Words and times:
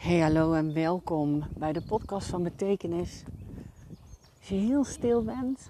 Hey, 0.00 0.18
hallo 0.18 0.52
en 0.52 0.74
welkom 0.74 1.44
bij 1.56 1.72
de 1.72 1.82
podcast 1.82 2.28
van 2.28 2.42
Betekenis. 2.42 3.22
Als 4.38 4.48
je 4.48 4.54
heel 4.54 4.84
stil 4.84 5.24
bent, 5.24 5.68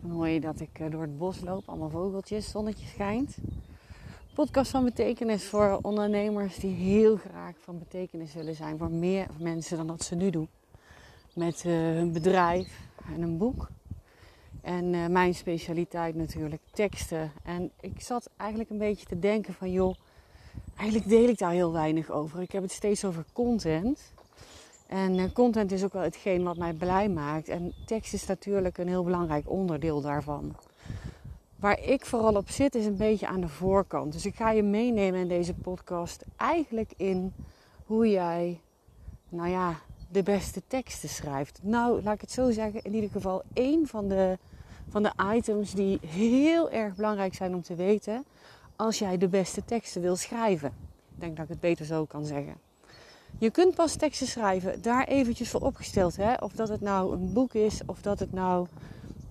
dan 0.00 0.10
hoor 0.10 0.28
je 0.28 0.40
dat 0.40 0.60
ik 0.60 0.78
eh, 0.78 0.90
door 0.90 1.00
het 1.00 1.18
bos 1.18 1.40
loop, 1.40 1.68
allemaal 1.68 1.90
vogeltjes, 1.90 2.50
zonnetje 2.50 2.86
schijnt. 2.86 3.36
Podcast 4.34 4.70
van 4.70 4.84
Betekenis 4.84 5.44
voor 5.44 5.78
ondernemers 5.82 6.56
die 6.56 6.74
heel 6.74 7.16
graag 7.16 7.54
van 7.58 7.78
betekenis 7.78 8.34
willen 8.34 8.54
zijn 8.54 8.78
voor 8.78 8.90
meer 8.90 9.26
mensen 9.38 9.76
dan 9.76 9.86
dat 9.86 10.02
ze 10.02 10.14
nu 10.14 10.30
doen. 10.30 10.48
Met 11.34 11.64
uh, 11.64 11.72
hun 11.72 12.12
bedrijf 12.12 12.80
en 13.14 13.22
een 13.22 13.38
boek. 13.38 13.68
En 14.60 14.92
uh, 14.92 15.06
mijn 15.06 15.34
specialiteit 15.34 16.14
natuurlijk 16.14 16.62
teksten. 16.70 17.32
En 17.42 17.70
ik 17.80 18.00
zat 18.00 18.30
eigenlijk 18.36 18.70
een 18.70 18.78
beetje 18.78 19.06
te 19.06 19.18
denken 19.18 19.54
van 19.54 19.72
joh 19.72 19.94
eigenlijk 20.76 21.08
deel 21.08 21.28
ik 21.28 21.38
daar 21.38 21.52
heel 21.52 21.72
weinig 21.72 22.10
over. 22.10 22.40
Ik 22.40 22.52
heb 22.52 22.62
het 22.62 22.72
steeds 22.72 23.04
over 23.04 23.24
content. 23.32 24.12
En 24.86 25.18
uh, 25.18 25.24
content 25.32 25.72
is 25.72 25.84
ook 25.84 25.92
wel 25.92 26.02
hetgeen 26.02 26.42
wat 26.42 26.56
mij 26.56 26.72
blij 26.72 27.08
maakt. 27.08 27.48
En 27.48 27.72
tekst 27.86 28.12
is 28.12 28.26
natuurlijk 28.26 28.78
een 28.78 28.88
heel 28.88 29.04
belangrijk 29.04 29.50
onderdeel 29.50 30.00
daarvan. 30.00 30.56
Waar 31.56 31.80
ik 31.80 32.06
vooral 32.06 32.34
op 32.34 32.50
zit 32.50 32.74
is 32.74 32.86
een 32.86 32.96
beetje 32.96 33.26
aan 33.26 33.40
de 33.40 33.48
voorkant. 33.48 34.12
Dus 34.12 34.26
ik 34.26 34.34
ga 34.34 34.50
je 34.50 34.62
meenemen 34.62 35.20
in 35.20 35.28
deze 35.28 35.54
podcast 35.54 36.24
eigenlijk 36.36 36.92
in 36.96 37.32
hoe 37.86 38.10
jij, 38.10 38.60
nou 39.28 39.48
ja, 39.48 39.78
de 40.10 40.22
beste 40.22 40.62
teksten 40.66 41.08
schrijft. 41.08 41.58
Nou, 41.62 42.02
laat 42.02 42.14
ik 42.14 42.20
het 42.20 42.32
zo 42.32 42.50
zeggen, 42.50 42.82
in 42.82 42.94
ieder 42.94 43.10
geval 43.10 43.42
één 43.52 43.86
van 43.86 44.08
de, 44.08 44.38
van 44.88 45.02
de 45.02 45.12
items 45.34 45.74
die 45.74 45.98
heel 46.06 46.70
erg 46.70 46.94
belangrijk 46.94 47.34
zijn 47.34 47.54
om 47.54 47.62
te 47.62 47.74
weten 47.74 48.24
als 48.82 48.98
jij 48.98 49.18
de 49.18 49.28
beste 49.28 49.64
teksten 49.64 50.02
wil 50.02 50.16
schrijven. 50.16 50.72
Ik 51.14 51.20
denk 51.20 51.36
dat 51.36 51.44
ik 51.44 51.50
het 51.50 51.60
beter 51.60 51.84
zo 51.84 52.04
kan 52.04 52.24
zeggen. 52.24 52.54
Je 53.38 53.50
kunt 53.50 53.74
pas 53.74 53.94
teksten 53.96 54.26
schrijven, 54.26 54.82
daar 54.82 55.06
eventjes 55.06 55.50
voor 55.50 55.60
opgesteld. 55.60 56.16
Hè? 56.16 56.34
Of 56.34 56.52
dat 56.52 56.68
het 56.68 56.80
nou 56.80 57.12
een 57.12 57.32
boek 57.32 57.54
is, 57.54 57.80
of 57.86 58.02
dat 58.02 58.18
het 58.18 58.32
nou 58.32 58.66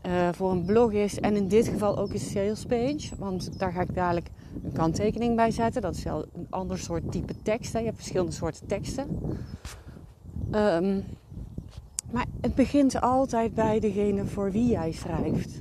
uh, 0.05 0.29
voor 0.31 0.52
een 0.52 0.66
blog 0.66 0.91
is. 0.91 1.19
En 1.19 1.35
in 1.35 1.47
dit 1.47 1.67
geval 1.67 1.97
ook 1.97 2.13
een 2.13 2.19
sales 2.19 2.66
page. 2.66 3.16
Want 3.17 3.59
daar 3.59 3.72
ga 3.72 3.81
ik 3.81 3.95
dadelijk 3.95 4.27
een 4.63 4.72
kanttekening 4.72 5.35
bij 5.35 5.52
zetten. 5.52 5.81
Dat 5.81 5.95
is 5.95 6.03
wel 6.03 6.25
een 6.33 6.47
ander 6.49 6.77
soort 6.77 7.11
type 7.11 7.41
tekst. 7.41 7.73
Hè? 7.73 7.79
Je 7.79 7.85
hebt 7.85 7.97
verschillende 7.97 8.31
soorten 8.31 8.67
teksten. 8.67 9.07
Um, 10.52 11.03
maar 12.11 12.25
het 12.41 12.55
begint 12.55 13.02
altijd 13.02 13.53
bij 13.53 13.79
degene 13.79 14.25
voor 14.25 14.52
wie 14.52 14.67
jij 14.67 14.91
schrijft. 14.91 15.59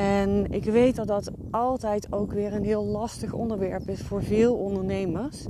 En 0.00 0.46
ik 0.50 0.64
weet 0.64 0.96
dat 0.96 1.06
dat 1.06 1.30
altijd 1.50 2.12
ook 2.12 2.32
weer 2.32 2.52
een 2.52 2.64
heel 2.64 2.84
lastig 2.84 3.32
onderwerp 3.32 3.88
is 3.88 4.00
voor 4.00 4.22
veel 4.22 4.54
ondernemers. 4.54 5.46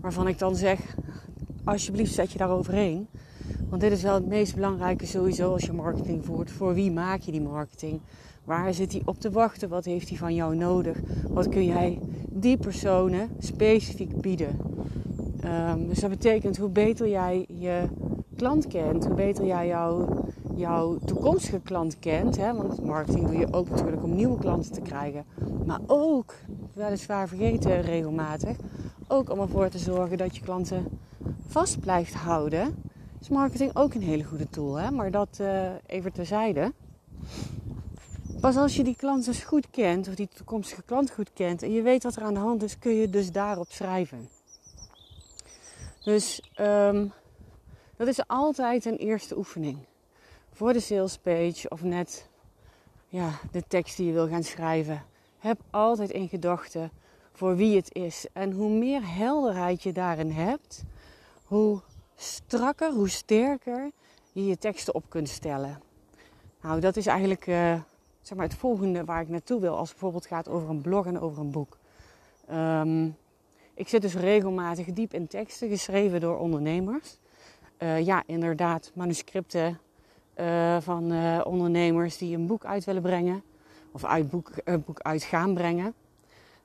Waarvan 0.00 0.28
ik 0.28 0.38
dan 0.38 0.56
zeg, 0.56 0.96
alsjeblieft 1.64 2.14
zet 2.14 2.32
je 2.32 2.38
daar 2.38 2.50
overheen. 2.50 3.06
Want 3.68 3.82
dit 3.82 3.92
is 3.92 4.02
wel 4.02 4.14
het 4.14 4.26
meest 4.26 4.54
belangrijke 4.54 5.06
sowieso 5.06 5.52
als 5.52 5.64
je 5.64 5.72
marketing 5.72 6.24
voert. 6.24 6.50
Voor 6.50 6.74
wie 6.74 6.92
maak 6.92 7.20
je 7.20 7.32
die 7.32 7.40
marketing? 7.40 8.00
Waar 8.44 8.74
zit 8.74 8.92
hij 8.92 9.02
op 9.04 9.20
te 9.20 9.30
wachten? 9.30 9.68
Wat 9.68 9.84
heeft 9.84 10.08
hij 10.08 10.18
van 10.18 10.34
jou 10.34 10.56
nodig? 10.56 11.00
Wat 11.28 11.48
kun 11.48 11.64
jij 11.64 11.98
die 12.28 12.56
personen 12.56 13.28
specifiek 13.38 14.20
bieden? 14.20 14.58
Um, 15.44 15.88
dus 15.88 16.00
dat 16.00 16.10
betekent 16.10 16.56
hoe 16.56 16.70
beter 16.70 17.08
jij 17.08 17.46
je 17.48 17.82
klant 18.36 18.66
kent, 18.66 19.06
hoe 19.06 19.14
beter 19.14 19.46
jij 19.46 19.66
jouw 19.66 20.24
jouw 20.60 20.98
toekomstige 20.98 21.60
klant 21.60 21.98
kent. 21.98 22.36
Hè, 22.36 22.54
want 22.54 22.84
marketing 22.84 23.26
doe 23.26 23.36
je 23.36 23.52
ook 23.52 23.68
natuurlijk 23.68 24.02
om 24.02 24.14
nieuwe 24.14 24.38
klanten 24.38 24.72
te 24.72 24.80
krijgen. 24.80 25.24
Maar 25.66 25.80
ook, 25.86 26.34
weliswaar 26.72 27.28
vergeten 27.28 27.80
regelmatig, 27.80 28.56
ook 29.08 29.30
om 29.30 29.40
ervoor 29.40 29.68
te 29.68 29.78
zorgen 29.78 30.18
dat 30.18 30.36
je 30.36 30.42
klanten 30.42 31.00
vast 31.46 31.80
blijft 31.80 32.14
houden. 32.14 32.82
Is 33.20 33.28
marketing 33.28 33.76
ook 33.76 33.94
een 33.94 34.02
hele 34.02 34.24
goede 34.24 34.48
tool. 34.50 34.74
Hè? 34.74 34.90
Maar 34.90 35.10
dat 35.10 35.38
uh, 35.40 35.70
even 35.86 36.12
terzijde. 36.12 36.72
Pas 38.40 38.56
als 38.56 38.76
je 38.76 38.84
die 38.84 38.96
klant 38.96 39.24
dus 39.24 39.44
goed 39.44 39.70
kent, 39.70 40.08
of 40.08 40.14
die 40.14 40.28
toekomstige 40.28 40.82
klant 40.82 41.10
goed 41.10 41.32
kent, 41.32 41.62
en 41.62 41.72
je 41.72 41.82
weet 41.82 42.02
wat 42.02 42.16
er 42.16 42.22
aan 42.22 42.34
de 42.34 42.40
hand 42.40 42.62
is, 42.62 42.78
kun 42.78 42.94
je 42.94 43.10
dus 43.10 43.32
daarop 43.32 43.70
schrijven. 43.70 44.28
Dus 46.04 46.42
um, 46.60 47.12
dat 47.96 48.08
is 48.08 48.26
altijd 48.26 48.84
een 48.84 48.96
eerste 48.96 49.36
oefening 49.36 49.78
voor 50.60 50.72
de 50.72 50.80
salespage 50.80 51.68
of 51.68 51.82
net 51.82 52.28
ja, 53.08 53.30
de 53.50 53.62
tekst 53.68 53.96
die 53.96 54.06
je 54.06 54.12
wil 54.12 54.28
gaan 54.28 54.42
schrijven. 54.42 55.04
Heb 55.38 55.60
altijd 55.70 56.10
in 56.10 56.28
gedachten 56.28 56.90
voor 57.32 57.56
wie 57.56 57.76
het 57.76 57.94
is. 57.94 58.26
En 58.32 58.52
hoe 58.52 58.70
meer 58.70 59.14
helderheid 59.14 59.82
je 59.82 59.92
daarin 59.92 60.30
hebt, 60.30 60.82
hoe 61.44 61.80
strakker, 62.16 62.92
hoe 62.92 63.08
sterker 63.08 63.90
je 64.32 64.46
je 64.46 64.58
teksten 64.58 64.94
op 64.94 65.04
kunt 65.08 65.28
stellen. 65.28 65.82
Nou, 66.62 66.80
dat 66.80 66.96
is 66.96 67.06
eigenlijk 67.06 67.46
uh, 67.46 67.80
zeg 68.20 68.36
maar 68.36 68.46
het 68.46 68.58
volgende 68.58 69.04
waar 69.04 69.20
ik 69.20 69.28
naartoe 69.28 69.60
wil 69.60 69.76
als 69.76 69.88
het 69.88 69.98
bijvoorbeeld 69.98 70.26
gaat 70.26 70.48
over 70.48 70.68
een 70.68 70.82
blog 70.82 71.06
en 71.06 71.20
over 71.20 71.42
een 71.42 71.50
boek. 71.50 71.78
Um, 72.50 73.16
ik 73.74 73.88
zit 73.88 74.02
dus 74.02 74.14
regelmatig 74.14 74.86
diep 74.86 75.14
in 75.14 75.26
teksten 75.26 75.68
geschreven 75.68 76.20
door 76.20 76.38
ondernemers. 76.38 77.18
Uh, 77.78 78.04
ja, 78.04 78.22
inderdaad, 78.26 78.90
manuscripten 78.94 79.80
uh, 80.40 80.76
van 80.80 81.12
uh, 81.12 81.40
ondernemers 81.44 82.18
die 82.18 82.36
een 82.36 82.46
boek 82.46 82.64
uit 82.64 82.84
willen 82.84 83.02
brengen. 83.02 83.42
Of 83.92 84.04
uit 84.04 84.30
boek, 84.30 84.50
uh, 84.64 84.74
boek 84.86 85.00
uit 85.00 85.22
gaan 85.22 85.54
brengen. 85.54 85.94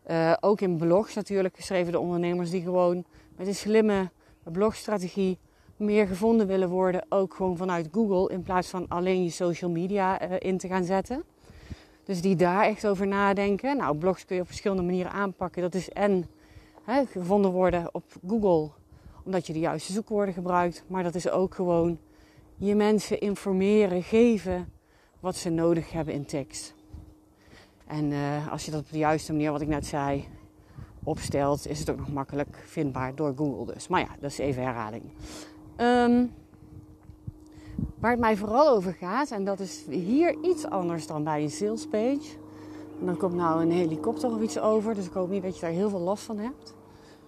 Eh, 0.04 0.34
ook 0.40 0.62
in 0.62 0.78
blogs 0.78 1.14
natuurlijk 1.14 1.56
geschreven 1.56 1.92
door 1.92 2.02
ondernemers 2.02 2.50
die 2.50 2.62
gewoon 2.62 3.04
met 3.36 3.48
een 3.48 3.56
slimme 3.56 4.10
blogstrategie 4.44 5.38
meer 5.78 6.08
gevonden 6.08 6.48
willen 6.48 6.70
worden. 6.70 7.06
Ook 7.10 7.34
gewoon 7.34 7.58
vanuit 7.58 7.90
Google 7.92 8.34
in 8.34 8.44
plaats 8.44 8.68
van 8.68 8.88
alleen 8.88 9.24
je 9.24 9.30
social 9.30 9.72
media 9.72 10.20
in 10.20 10.58
te 10.58 10.68
gaan 10.68 10.84
zetten. 10.84 11.24
Dus 12.04 12.22
die 12.22 12.36
daar 12.36 12.64
echt 12.64 12.88
over 12.88 13.08
nadenken. 13.08 13.78
Nou, 13.78 13.98
blogs 13.98 14.26
kun 14.26 14.36
je 14.36 14.42
op 14.42 14.48
verschillende 14.48 14.84
manieren 14.84 15.12
aanpakken. 15.12 15.62
Dat 15.62 15.74
is 15.74 15.90
en 15.90 16.26
hè, 16.84 17.06
gevonden 17.06 17.52
worden 17.52 17.90
op 17.92 18.04
Google, 18.28 18.70
omdat 19.24 19.48
je 19.48 19.54
de 19.54 19.60
juiste 19.60 19.94
zoekwoorden 19.94 20.34
gebruikt. 20.34 20.84
Maar 20.88 21.04
dat 21.04 21.16
is 21.16 21.30
ook 21.30 21.56
gewoon 21.56 21.98
je 22.58 22.76
mensen 22.76 23.20
informeren, 23.20 24.04
geven 24.04 24.72
wat 25.20 25.36
ze 25.36 25.50
nodig 25.50 25.92
hebben 25.92 26.14
in 26.14 26.26
tekst. 26.26 26.74
En 27.88 28.12
uh, 28.12 28.52
als 28.52 28.66
je 28.66 28.72
dat 28.72 28.80
op 28.80 28.92
de 28.92 28.98
juiste 28.98 29.32
manier, 29.32 29.52
wat 29.52 29.62
ik 29.62 29.68
net 29.68 29.86
zei, 29.86 30.26
opstelt, 31.04 31.68
is 31.68 31.80
het 31.80 31.90
ook 31.90 31.98
nog 31.98 32.12
makkelijk 32.12 32.64
vindbaar 32.66 33.16
door 33.16 33.34
Google 33.36 33.74
dus. 33.74 33.88
Maar 33.88 34.00
ja, 34.00 34.10
dat 34.20 34.32
is 34.32 34.38
even 34.38 34.64
herhaling. 34.64 35.04
Um, 35.78 36.32
waar 38.00 38.12
het 38.12 38.20
mij 38.20 38.38
vooral 38.38 38.70
over 38.70 38.94
gaat, 38.94 39.32
en 39.32 39.46
dat 39.46 39.60
is 39.60 39.86
hier 39.90 40.38
iets 40.42 40.66
anders 40.66 41.08
dan 41.08 41.24
bij 41.24 41.44
een 41.44 41.50
salespage. 41.52 42.38
En 43.00 43.06
dan 43.06 43.18
komt 43.18 43.34
nou 43.34 43.62
een 43.62 43.72
helikopter 43.72 44.32
of 44.32 44.42
iets 44.42 44.60
over, 44.60 44.96
dus 44.96 45.06
ik 45.06 45.14
hoop 45.14 45.30
niet 45.30 45.44
dat 45.44 45.56
je 45.56 45.62
daar 45.62 45.72
heel 45.72 45.90
veel 45.90 46.00
last 46.00 46.24
van 46.24 46.38
hebt. 46.38 46.76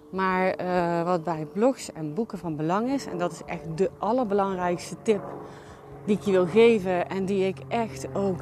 Maar 0.09 0.61
uh, 0.61 1.03
wat 1.03 1.23
bij 1.23 1.47
blogs 1.53 1.91
en 1.91 2.13
boeken 2.13 2.37
van 2.37 2.55
belang 2.55 2.89
is, 2.89 3.05
en 3.05 3.17
dat 3.17 3.31
is 3.31 3.41
echt 3.45 3.77
de 3.77 3.89
allerbelangrijkste 3.97 4.95
tip 5.01 5.21
die 6.05 6.17
ik 6.17 6.21
je 6.21 6.31
wil 6.31 6.45
geven 6.45 7.09
en 7.09 7.25
die 7.25 7.47
ik 7.47 7.57
echt 7.67 8.15
ook 8.15 8.41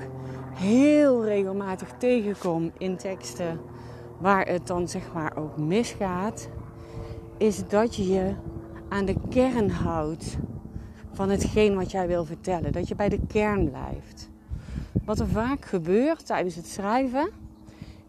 heel 0.53 1.25
regelmatig 1.25 1.89
tegenkom 1.97 2.71
in 2.77 2.97
teksten 2.97 3.59
waar 4.17 4.47
het 4.47 4.67
dan 4.67 4.87
zeg 4.87 5.13
maar 5.13 5.37
ook 5.37 5.57
misgaat, 5.57 6.49
is 7.37 7.67
dat 7.67 7.95
je 7.95 8.07
je 8.07 8.33
aan 8.89 9.05
de 9.05 9.15
kern 9.29 9.69
houdt 9.69 10.37
van 11.11 11.29
hetgeen 11.29 11.75
wat 11.75 11.91
jij 11.91 12.07
wil 12.07 12.25
vertellen. 12.25 12.71
Dat 12.71 12.87
je 12.87 12.95
bij 12.95 13.09
de 13.09 13.19
kern 13.27 13.69
blijft. 13.69 14.29
Wat 15.05 15.19
er 15.19 15.27
vaak 15.27 15.65
gebeurt 15.65 16.25
tijdens 16.25 16.55
het 16.55 16.67
schrijven, 16.67 17.29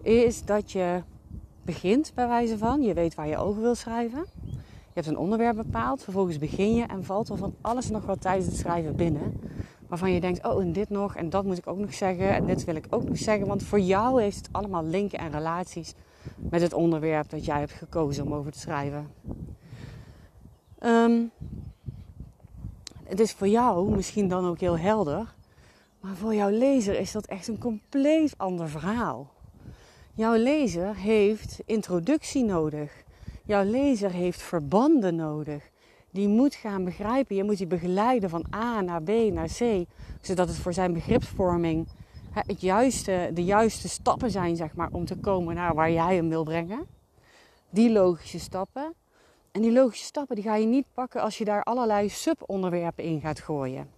is 0.03 0.45
dat 0.45 0.72
je 0.72 1.03
begint, 1.66 2.12
bij 2.15 2.28
wijze 2.28 2.59
van. 2.59 2.82
Je 2.82 2.94
weet 2.94 3.15
waar 3.15 3.28
je 3.28 3.37
over 3.37 3.62
wil 3.62 3.75
schrijven. 3.75 4.27
Je 4.97 5.03
hebt 5.03 5.06
een 5.06 5.19
onderwerp 5.19 5.56
bepaald. 5.56 6.03
Vervolgens 6.03 6.39
begin 6.39 6.74
je 6.74 6.84
en 6.84 7.04
valt 7.04 7.28
er 7.28 7.36
van 7.36 7.54
alles 7.60 7.91
nog 7.91 8.07
wat 8.07 8.21
tijdens 8.21 8.47
het 8.47 8.57
schrijven 8.57 8.97
binnen. 8.97 9.41
Waarvan 9.89 10.13
je 10.13 10.21
denkt, 10.21 10.47
oh 10.47 10.63
en 10.63 10.72
dit 10.72 10.89
nog 10.89 11.16
en 11.16 11.30
dat 11.30 11.45
moet 11.45 11.59
ik 11.59 11.66
ook 11.66 11.78
nog 11.78 11.95
zeggen 11.95 12.34
en 12.34 12.47
dit 12.47 12.65
wil 12.65 12.74
ik 12.77 12.86
ook 12.91 13.04
nog 13.04 13.18
zeggen. 13.18 13.47
Want 13.47 13.63
voor 13.63 13.80
jou 13.80 14.22
heeft 14.22 14.36
het 14.36 14.48
allemaal 14.53 14.84
linken 14.84 15.18
en 15.18 15.30
relaties 15.30 15.95
met 16.36 16.60
het 16.60 16.72
onderwerp 16.72 17.30
dat 17.30 17.45
jij 17.45 17.59
hebt 17.59 17.72
gekozen 17.72 18.24
om 18.24 18.34
over 18.34 18.53
te 18.53 18.59
schrijven. 18.59 19.10
Um, 20.83 21.30
het 23.04 23.21
is 23.21 23.33
voor 23.33 23.48
jou 23.48 23.91
misschien 23.95 24.28
dan 24.28 24.47
ook 24.47 24.60
heel 24.60 24.78
helder. 24.78 25.34
Maar 26.01 26.15
voor 26.15 26.34
jouw 26.34 26.51
lezer 26.51 26.98
is 26.98 27.13
dat 27.13 27.27
echt 27.27 27.48
een 27.48 27.59
compleet 27.59 28.34
ander 28.36 28.68
verhaal. 28.68 29.30
Jouw 30.16 30.34
lezer 30.34 30.95
heeft 30.95 31.60
introductie 31.65 32.45
nodig. 32.45 33.04
Jouw 33.45 33.65
lezer 33.65 34.10
heeft 34.10 34.42
verbanden 34.42 35.15
nodig. 35.15 35.71
Die 36.10 36.28
moet 36.28 36.54
gaan 36.54 36.84
begrijpen. 36.84 37.36
Je 37.36 37.45
moet 37.45 37.57
die 37.57 37.66
begeleiden 37.66 38.30
van 38.30 38.47
A 38.54 38.80
naar 38.80 39.03
B 39.03 39.09
naar 39.09 39.48
C. 39.48 39.84
Zodat 40.21 40.48
het 40.48 40.57
voor 40.57 40.72
zijn 40.72 40.92
begripsvorming 40.92 41.89
het 42.30 42.60
juiste, 42.60 43.30
de 43.34 43.45
juiste 43.45 43.89
stappen 43.89 44.30
zijn 44.30 44.57
zeg 44.57 44.74
maar, 44.74 44.89
om 44.92 45.04
te 45.04 45.16
komen 45.16 45.54
naar 45.54 45.74
waar 45.74 45.91
jij 45.91 46.15
hem 46.15 46.28
wil 46.28 46.45
brengen. 46.45 46.86
Die 47.71 47.91
logische 47.91 48.39
stappen. 48.39 48.95
En 49.53 49.63
die 49.63 49.72
logische 49.72 50.04
stappen 50.04 50.34
die 50.34 50.45
ga 50.45 50.57
je 50.57 50.66
niet 50.66 50.86
pakken 50.95 51.22
als 51.22 51.39
je 51.39 51.45
daar 51.45 51.63
allerlei 51.63 52.09
subonderwerpen 52.09 53.04
in 53.04 53.21
gaat 53.21 53.41
gooien. 53.41 53.89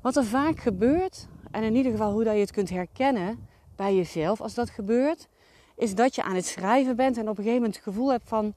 Wat 0.00 0.16
er 0.16 0.24
vaak 0.24 0.58
gebeurt, 0.58 1.28
en 1.50 1.62
in 1.62 1.74
ieder 1.74 1.92
geval 1.92 2.12
hoe 2.12 2.24
dat 2.24 2.34
je 2.34 2.40
het 2.40 2.52
kunt 2.52 2.70
herkennen 2.70 3.48
bij 3.78 3.94
jezelf 3.94 4.40
als 4.40 4.54
dat 4.54 4.70
gebeurt, 4.70 5.28
is 5.76 5.94
dat 5.94 6.14
je 6.14 6.22
aan 6.22 6.34
het 6.34 6.46
schrijven 6.46 6.96
bent 6.96 7.16
en 7.16 7.22
op 7.22 7.28
een 7.28 7.44
gegeven 7.44 7.54
moment 7.54 7.74
het 7.74 7.84
gevoel 7.84 8.10
hebt 8.10 8.28
van, 8.28 8.54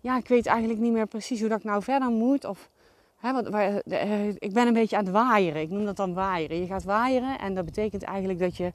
ja, 0.00 0.16
ik 0.16 0.28
weet 0.28 0.46
eigenlijk 0.46 0.80
niet 0.80 0.92
meer 0.92 1.06
precies 1.06 1.40
hoe 1.40 1.48
dat 1.48 1.58
ik 1.58 1.64
nou 1.64 1.82
verder 1.82 2.10
moet. 2.10 2.44
Of 2.44 2.70
hè, 3.16 3.32
wat, 3.32 3.48
waar, 3.48 3.80
eh, 3.80 4.28
ik 4.28 4.52
ben 4.52 4.66
een 4.66 4.72
beetje 4.72 4.96
aan 4.96 5.04
het 5.04 5.12
waaieren. 5.12 5.62
Ik 5.62 5.70
noem 5.70 5.84
dat 5.84 5.96
dan 5.96 6.14
waaieren. 6.14 6.60
Je 6.60 6.66
gaat 6.66 6.84
waaieren 6.84 7.38
en 7.38 7.54
dat 7.54 7.64
betekent 7.64 8.02
eigenlijk 8.02 8.38
dat 8.38 8.56
je, 8.56 8.72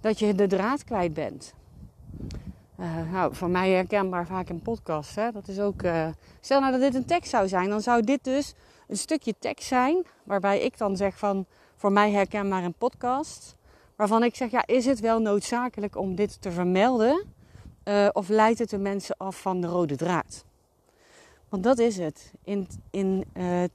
dat 0.00 0.18
je 0.18 0.34
de 0.34 0.46
draad 0.46 0.84
kwijt 0.84 1.14
bent. 1.14 1.54
Uh, 2.80 3.12
nou, 3.12 3.34
voor 3.34 3.50
mij 3.50 3.70
herkenbaar 3.70 4.26
vaak 4.26 4.48
een 4.48 4.62
podcast. 4.62 5.14
Hè? 5.14 5.32
Dat 5.32 5.48
is 5.48 5.60
ook, 5.60 5.82
uh, 5.82 6.08
stel 6.40 6.60
nou 6.60 6.72
dat 6.72 6.80
dit 6.80 6.94
een 6.94 7.04
tekst 7.04 7.30
zou 7.30 7.48
zijn, 7.48 7.68
dan 7.68 7.80
zou 7.80 8.02
dit 8.02 8.24
dus 8.24 8.54
een 8.88 8.96
stukje 8.96 9.34
tekst 9.38 9.68
zijn. 9.68 10.06
Waarbij 10.24 10.60
ik 10.60 10.78
dan 10.78 10.96
zeg 10.96 11.18
van, 11.18 11.46
voor 11.76 11.92
mij 11.92 12.10
herkenbaar 12.10 12.64
een 12.64 12.74
podcast. 12.78 13.56
Waarvan 13.96 14.22
ik 14.22 14.34
zeg, 14.34 14.50
ja, 14.50 14.66
is 14.66 14.84
het 14.84 15.00
wel 15.00 15.20
noodzakelijk 15.20 15.96
om 15.96 16.14
dit 16.14 16.42
te 16.42 16.50
vermelden? 16.50 17.24
Uh, 17.84 18.08
of 18.12 18.28
leidt 18.28 18.58
het 18.58 18.70
de 18.70 18.78
mensen 18.78 19.16
af 19.16 19.40
van 19.40 19.60
de 19.60 19.66
rode 19.66 19.96
draad? 19.96 20.44
Want 21.48 21.62
dat 21.62 21.78
is 21.78 21.96
het. 21.96 22.32
In, 22.44 22.66
in 22.90 23.24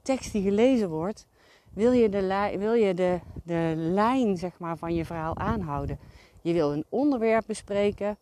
tekst 0.02 0.32
die 0.32 0.42
gelezen 0.42 0.88
wordt, 0.88 1.26
wil 1.72 1.92
je, 1.92 2.08
de, 2.08 2.56
wil 2.58 2.72
je 2.72 2.94
de, 2.94 3.18
de 3.42 3.72
lijn 3.76 4.36
zeg 4.36 4.58
maar, 4.58 4.76
van 4.76 4.94
je 4.94 5.04
verhaal 5.04 5.36
aanhouden. 5.36 5.98
Je 6.40 6.52
wil 6.52 6.72
een 6.72 6.84
onderwerp 6.88 7.44
bespreken 7.46 8.18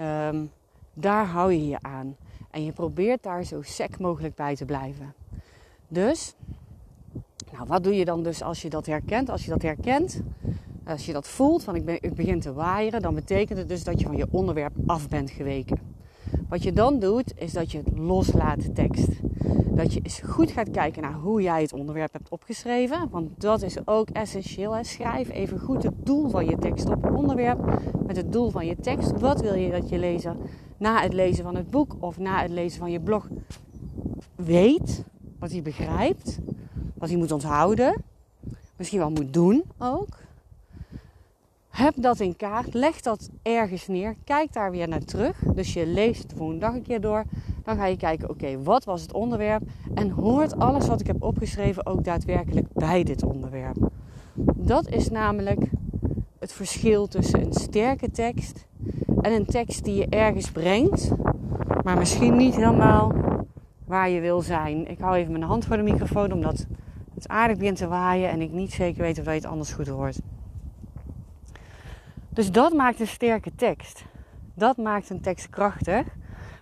Ehm, 0.00 0.44
daar 0.94 1.26
hou 1.26 1.52
je 1.52 1.66
je 1.66 1.78
aan. 1.80 2.16
En 2.50 2.64
je 2.64 2.72
probeert 2.72 3.22
daar 3.22 3.44
zo 3.44 3.62
sec 3.62 3.98
mogelijk 3.98 4.34
bij 4.34 4.56
te 4.56 4.64
blijven. 4.64 5.14
Dus, 5.88 6.34
nou, 7.52 7.66
wat 7.66 7.84
doe 7.84 7.94
je 7.94 8.04
dan 8.04 8.22
dus 8.22 8.42
als 8.42 8.62
je 8.62 8.68
dat 8.68 8.86
herkent? 8.86 9.28
Als 9.28 9.44
je 9.44 9.50
dat 9.50 9.62
herkent, 9.62 10.20
als 10.90 11.06
je 11.06 11.12
dat 11.12 11.28
voelt, 11.28 11.64
van 11.64 11.74
ik, 11.74 12.14
begin 12.14 12.40
te 12.40 12.52
waaieren, 12.52 13.02
dan 13.02 13.14
betekent 13.14 13.58
het 13.58 13.68
dus 13.68 13.84
dat 13.84 14.00
je 14.00 14.06
van 14.06 14.16
je 14.16 14.26
onderwerp 14.30 14.72
af 14.86 15.08
bent 15.08 15.30
geweken. 15.30 15.78
Wat 16.48 16.62
je 16.62 16.72
dan 16.72 16.98
doet, 16.98 17.32
is 17.36 17.52
dat 17.52 17.72
je 17.72 17.78
het 17.78 17.98
loslaat, 17.98 18.62
de 18.62 18.72
tekst. 18.72 19.08
Dat 19.66 19.94
je 19.94 20.00
eens 20.02 20.20
goed 20.20 20.50
gaat 20.50 20.70
kijken 20.70 21.02
naar 21.02 21.14
hoe 21.14 21.42
jij 21.42 21.62
het 21.62 21.72
onderwerp 21.72 22.12
hebt 22.12 22.28
opgeschreven. 22.28 23.08
Want 23.10 23.40
dat 23.40 23.62
is 23.62 23.86
ook 23.86 24.10
essentieel. 24.10 24.72
Hè? 24.72 24.84
Schrijf 24.84 25.30
even 25.30 25.60
goed 25.60 25.82
het 25.82 25.94
doel 26.06 26.28
van 26.28 26.46
je 26.46 26.58
tekst 26.58 26.88
op. 26.88 27.10
Onderwerp 27.10 27.80
met 28.06 28.16
het 28.16 28.32
doel 28.32 28.50
van 28.50 28.66
je 28.66 28.76
tekst. 28.76 29.10
Wat 29.18 29.40
wil 29.40 29.54
je 29.54 29.70
dat 29.70 29.88
je 29.88 29.98
lezer 29.98 30.36
na 30.76 31.02
het 31.02 31.12
lezen 31.12 31.44
van 31.44 31.54
het 31.56 31.70
boek 31.70 31.96
of 31.98 32.18
na 32.18 32.42
het 32.42 32.50
lezen 32.50 32.78
van 32.78 32.90
je 32.90 33.00
blog 33.00 33.28
weet? 34.34 35.04
Wat 35.38 35.50
hij 35.50 35.62
begrijpt. 35.62 36.38
Wat 36.94 37.08
hij 37.08 37.18
moet 37.18 37.32
onthouden. 37.32 37.94
Misschien 38.76 38.98
wel 38.98 39.10
moet 39.10 39.32
doen 39.32 39.62
ook. 39.78 40.19
Heb 41.80 41.94
dat 41.96 42.20
in 42.20 42.36
kaart, 42.36 42.74
leg 42.74 43.00
dat 43.00 43.30
ergens 43.42 43.86
neer, 43.86 44.14
kijk 44.24 44.52
daar 44.52 44.70
weer 44.70 44.88
naar 44.88 45.04
terug. 45.04 45.42
Dus 45.54 45.72
je 45.72 45.86
leest 45.86 46.30
de 46.30 46.36
volgende 46.36 46.60
dag 46.60 46.74
een 46.74 46.82
keer 46.82 47.00
door. 47.00 47.24
Dan 47.64 47.76
ga 47.76 47.86
je 47.86 47.96
kijken, 47.96 48.30
oké, 48.30 48.62
wat 48.62 48.84
was 48.84 49.02
het 49.02 49.12
onderwerp? 49.12 49.62
En 49.94 50.10
hoort 50.10 50.58
alles 50.58 50.86
wat 50.86 51.00
ik 51.00 51.06
heb 51.06 51.22
opgeschreven 51.22 51.86
ook 51.86 52.04
daadwerkelijk 52.04 52.66
bij 52.72 53.02
dit 53.02 53.22
onderwerp? 53.22 53.76
Dat 54.54 54.88
is 54.88 55.10
namelijk 55.10 55.60
het 56.38 56.52
verschil 56.52 57.06
tussen 57.06 57.44
een 57.44 57.52
sterke 57.52 58.10
tekst 58.10 58.66
en 59.22 59.32
een 59.32 59.46
tekst 59.46 59.84
die 59.84 59.94
je 59.94 60.06
ergens 60.08 60.50
brengt, 60.50 61.10
maar 61.82 61.98
misschien 61.98 62.36
niet 62.36 62.54
helemaal 62.54 63.12
waar 63.86 64.10
je 64.10 64.20
wil 64.20 64.40
zijn. 64.40 64.90
Ik 64.90 64.98
hou 64.98 65.16
even 65.16 65.32
mijn 65.32 65.44
hand 65.44 65.64
voor 65.64 65.76
de 65.76 65.82
microfoon 65.82 66.32
omdat 66.32 66.66
het 67.14 67.28
aardig 67.28 67.56
begint 67.56 67.76
te 67.76 67.88
waaien 67.88 68.30
en 68.30 68.40
ik 68.40 68.52
niet 68.52 68.72
zeker 68.72 69.02
weet 69.02 69.18
of 69.18 69.24
je 69.24 69.30
het 69.30 69.46
anders 69.46 69.72
goed 69.72 69.88
hoort. 69.88 70.18
Dus 72.32 72.50
dat 72.50 72.72
maakt 72.72 73.00
een 73.00 73.06
sterke 73.06 73.54
tekst. 73.54 74.04
Dat 74.54 74.76
maakt 74.76 75.10
een 75.10 75.20
tekst 75.20 75.50
krachtig. 75.50 76.06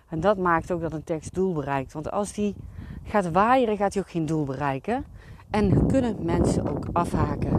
En 0.09 0.19
dat 0.19 0.37
maakt 0.37 0.71
ook 0.71 0.81
dat 0.81 0.93
een 0.93 1.03
tekst 1.03 1.33
doel 1.33 1.53
bereikt. 1.53 1.93
Want 1.93 2.11
als 2.11 2.33
die 2.33 2.55
gaat 3.03 3.31
waaieren, 3.31 3.77
gaat 3.77 3.93
hij 3.93 4.03
ook 4.03 4.09
geen 4.09 4.25
doel 4.25 4.43
bereiken. 4.43 5.05
En 5.49 5.87
kunnen 5.87 6.15
mensen 6.19 6.69
ook 6.69 6.85
afhaken. 6.93 7.51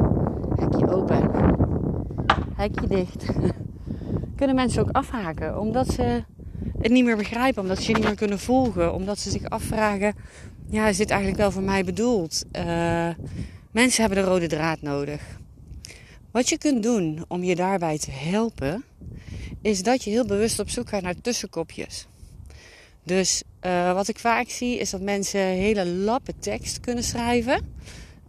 Hekje 0.54 0.88
open. 0.88 1.30
Hekje 2.54 2.86
dicht. 2.86 3.24
kunnen 4.36 4.56
mensen 4.56 4.82
ook 4.82 4.96
afhaken. 4.96 5.60
Omdat 5.60 5.86
ze 5.86 6.24
het 6.78 6.90
niet 6.92 7.04
meer 7.04 7.16
begrijpen. 7.16 7.62
Omdat 7.62 7.78
ze 7.78 7.88
je 7.90 7.96
niet 7.96 8.06
meer 8.06 8.14
kunnen 8.14 8.38
volgen. 8.38 8.94
Omdat 8.94 9.18
ze 9.18 9.30
zich 9.30 9.48
afvragen. 9.48 10.14
Ja, 10.66 10.86
is 10.86 10.96
dit 10.96 11.10
eigenlijk 11.10 11.40
wel 11.40 11.50
voor 11.50 11.62
mij 11.62 11.84
bedoeld? 11.84 12.44
Uh, 12.52 13.08
mensen 13.70 14.04
hebben 14.04 14.24
de 14.24 14.30
rode 14.30 14.46
draad 14.46 14.82
nodig. 14.82 15.39
Wat 16.32 16.48
je 16.48 16.58
kunt 16.58 16.82
doen 16.82 17.24
om 17.28 17.44
je 17.44 17.54
daarbij 17.54 17.98
te 17.98 18.10
helpen, 18.10 18.84
is 19.62 19.82
dat 19.82 20.04
je 20.04 20.10
heel 20.10 20.26
bewust 20.26 20.58
op 20.58 20.70
zoek 20.70 20.88
gaat 20.88 21.02
naar 21.02 21.20
tussenkopjes. 21.20 22.06
Dus 23.02 23.42
uh, 23.66 23.92
wat 23.92 24.08
ik 24.08 24.18
vaak 24.18 24.48
zie 24.48 24.78
is 24.78 24.90
dat 24.90 25.00
mensen 25.00 25.40
hele 25.40 25.86
lappen 25.86 26.38
tekst 26.38 26.80
kunnen 26.80 27.04
schrijven. 27.04 27.74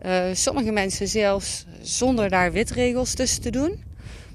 Uh, 0.06 0.26
sommige 0.34 0.72
mensen 0.72 1.08
zelfs 1.08 1.66
zonder 1.82 2.30
daar 2.30 2.52
witregels 2.52 3.14
tussen 3.14 3.42
te 3.42 3.50
doen. 3.50 3.84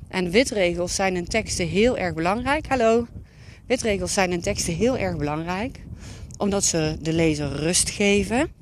En 0.09 0.31
witregels 0.31 0.95
zijn 0.95 1.17
in 1.17 1.29
teksten 1.29 1.69
heel 1.69 1.99
erg 1.99 2.15
belangrijk. 2.15 2.67
Hallo. 2.67 3.07
Witregels 3.67 4.13
zijn 4.13 4.33
in 4.33 4.41
teksten 4.41 4.75
heel 4.75 4.99
erg 4.99 5.17
belangrijk. 5.17 5.81
Omdat 6.39 6.65
ze 6.65 6.97
de 7.01 7.13
lezer 7.13 7.49
rust 7.53 7.91
geven. 7.91 8.53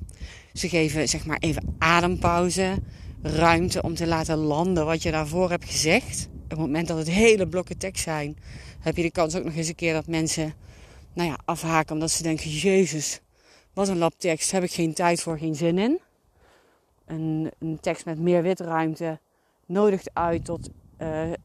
Ze 0.53 0.69
geven 0.69 1.09
zeg 1.09 1.25
maar 1.25 1.37
even 1.39 1.75
adempauze 1.77 2.75
ruimte 3.25 3.81
om 3.81 3.95
te 3.95 4.07
laten 4.07 4.37
landen 4.37 4.85
wat 4.85 5.03
je 5.03 5.11
daarvoor 5.11 5.49
hebt 5.49 5.65
gezegd. 5.65 6.29
Op 6.43 6.49
het 6.49 6.59
moment 6.59 6.87
dat 6.87 6.97
het 6.97 7.09
hele 7.09 7.47
blokken 7.47 7.77
tekst 7.77 8.03
zijn, 8.03 8.37
heb 8.79 8.95
je 8.95 9.01
de 9.01 9.11
kans 9.11 9.35
ook 9.35 9.43
nog 9.43 9.55
eens 9.55 9.67
een 9.67 9.75
keer 9.75 9.93
dat 9.93 10.07
mensen 10.07 10.53
nou 11.13 11.29
ja, 11.29 11.37
afhaken 11.45 11.93
omdat 11.93 12.11
ze 12.11 12.23
denken: 12.23 12.49
Jezus, 12.49 13.21
wat 13.73 13.87
een 13.87 13.97
lap 13.97 14.13
tekst, 14.17 14.51
heb 14.51 14.63
ik 14.63 14.71
geen 14.71 14.93
tijd 14.93 15.21
voor, 15.21 15.37
geen 15.37 15.55
zin 15.55 15.77
in. 15.77 15.99
Een, 17.05 17.51
een 17.59 17.77
tekst 17.81 18.05
met 18.05 18.19
meer 18.19 18.41
witruimte 18.41 19.19
nodigt 19.65 20.09
uit 20.13 20.45
tot, 20.45 20.69
uh, 20.97 21.27
uh, 21.27 21.35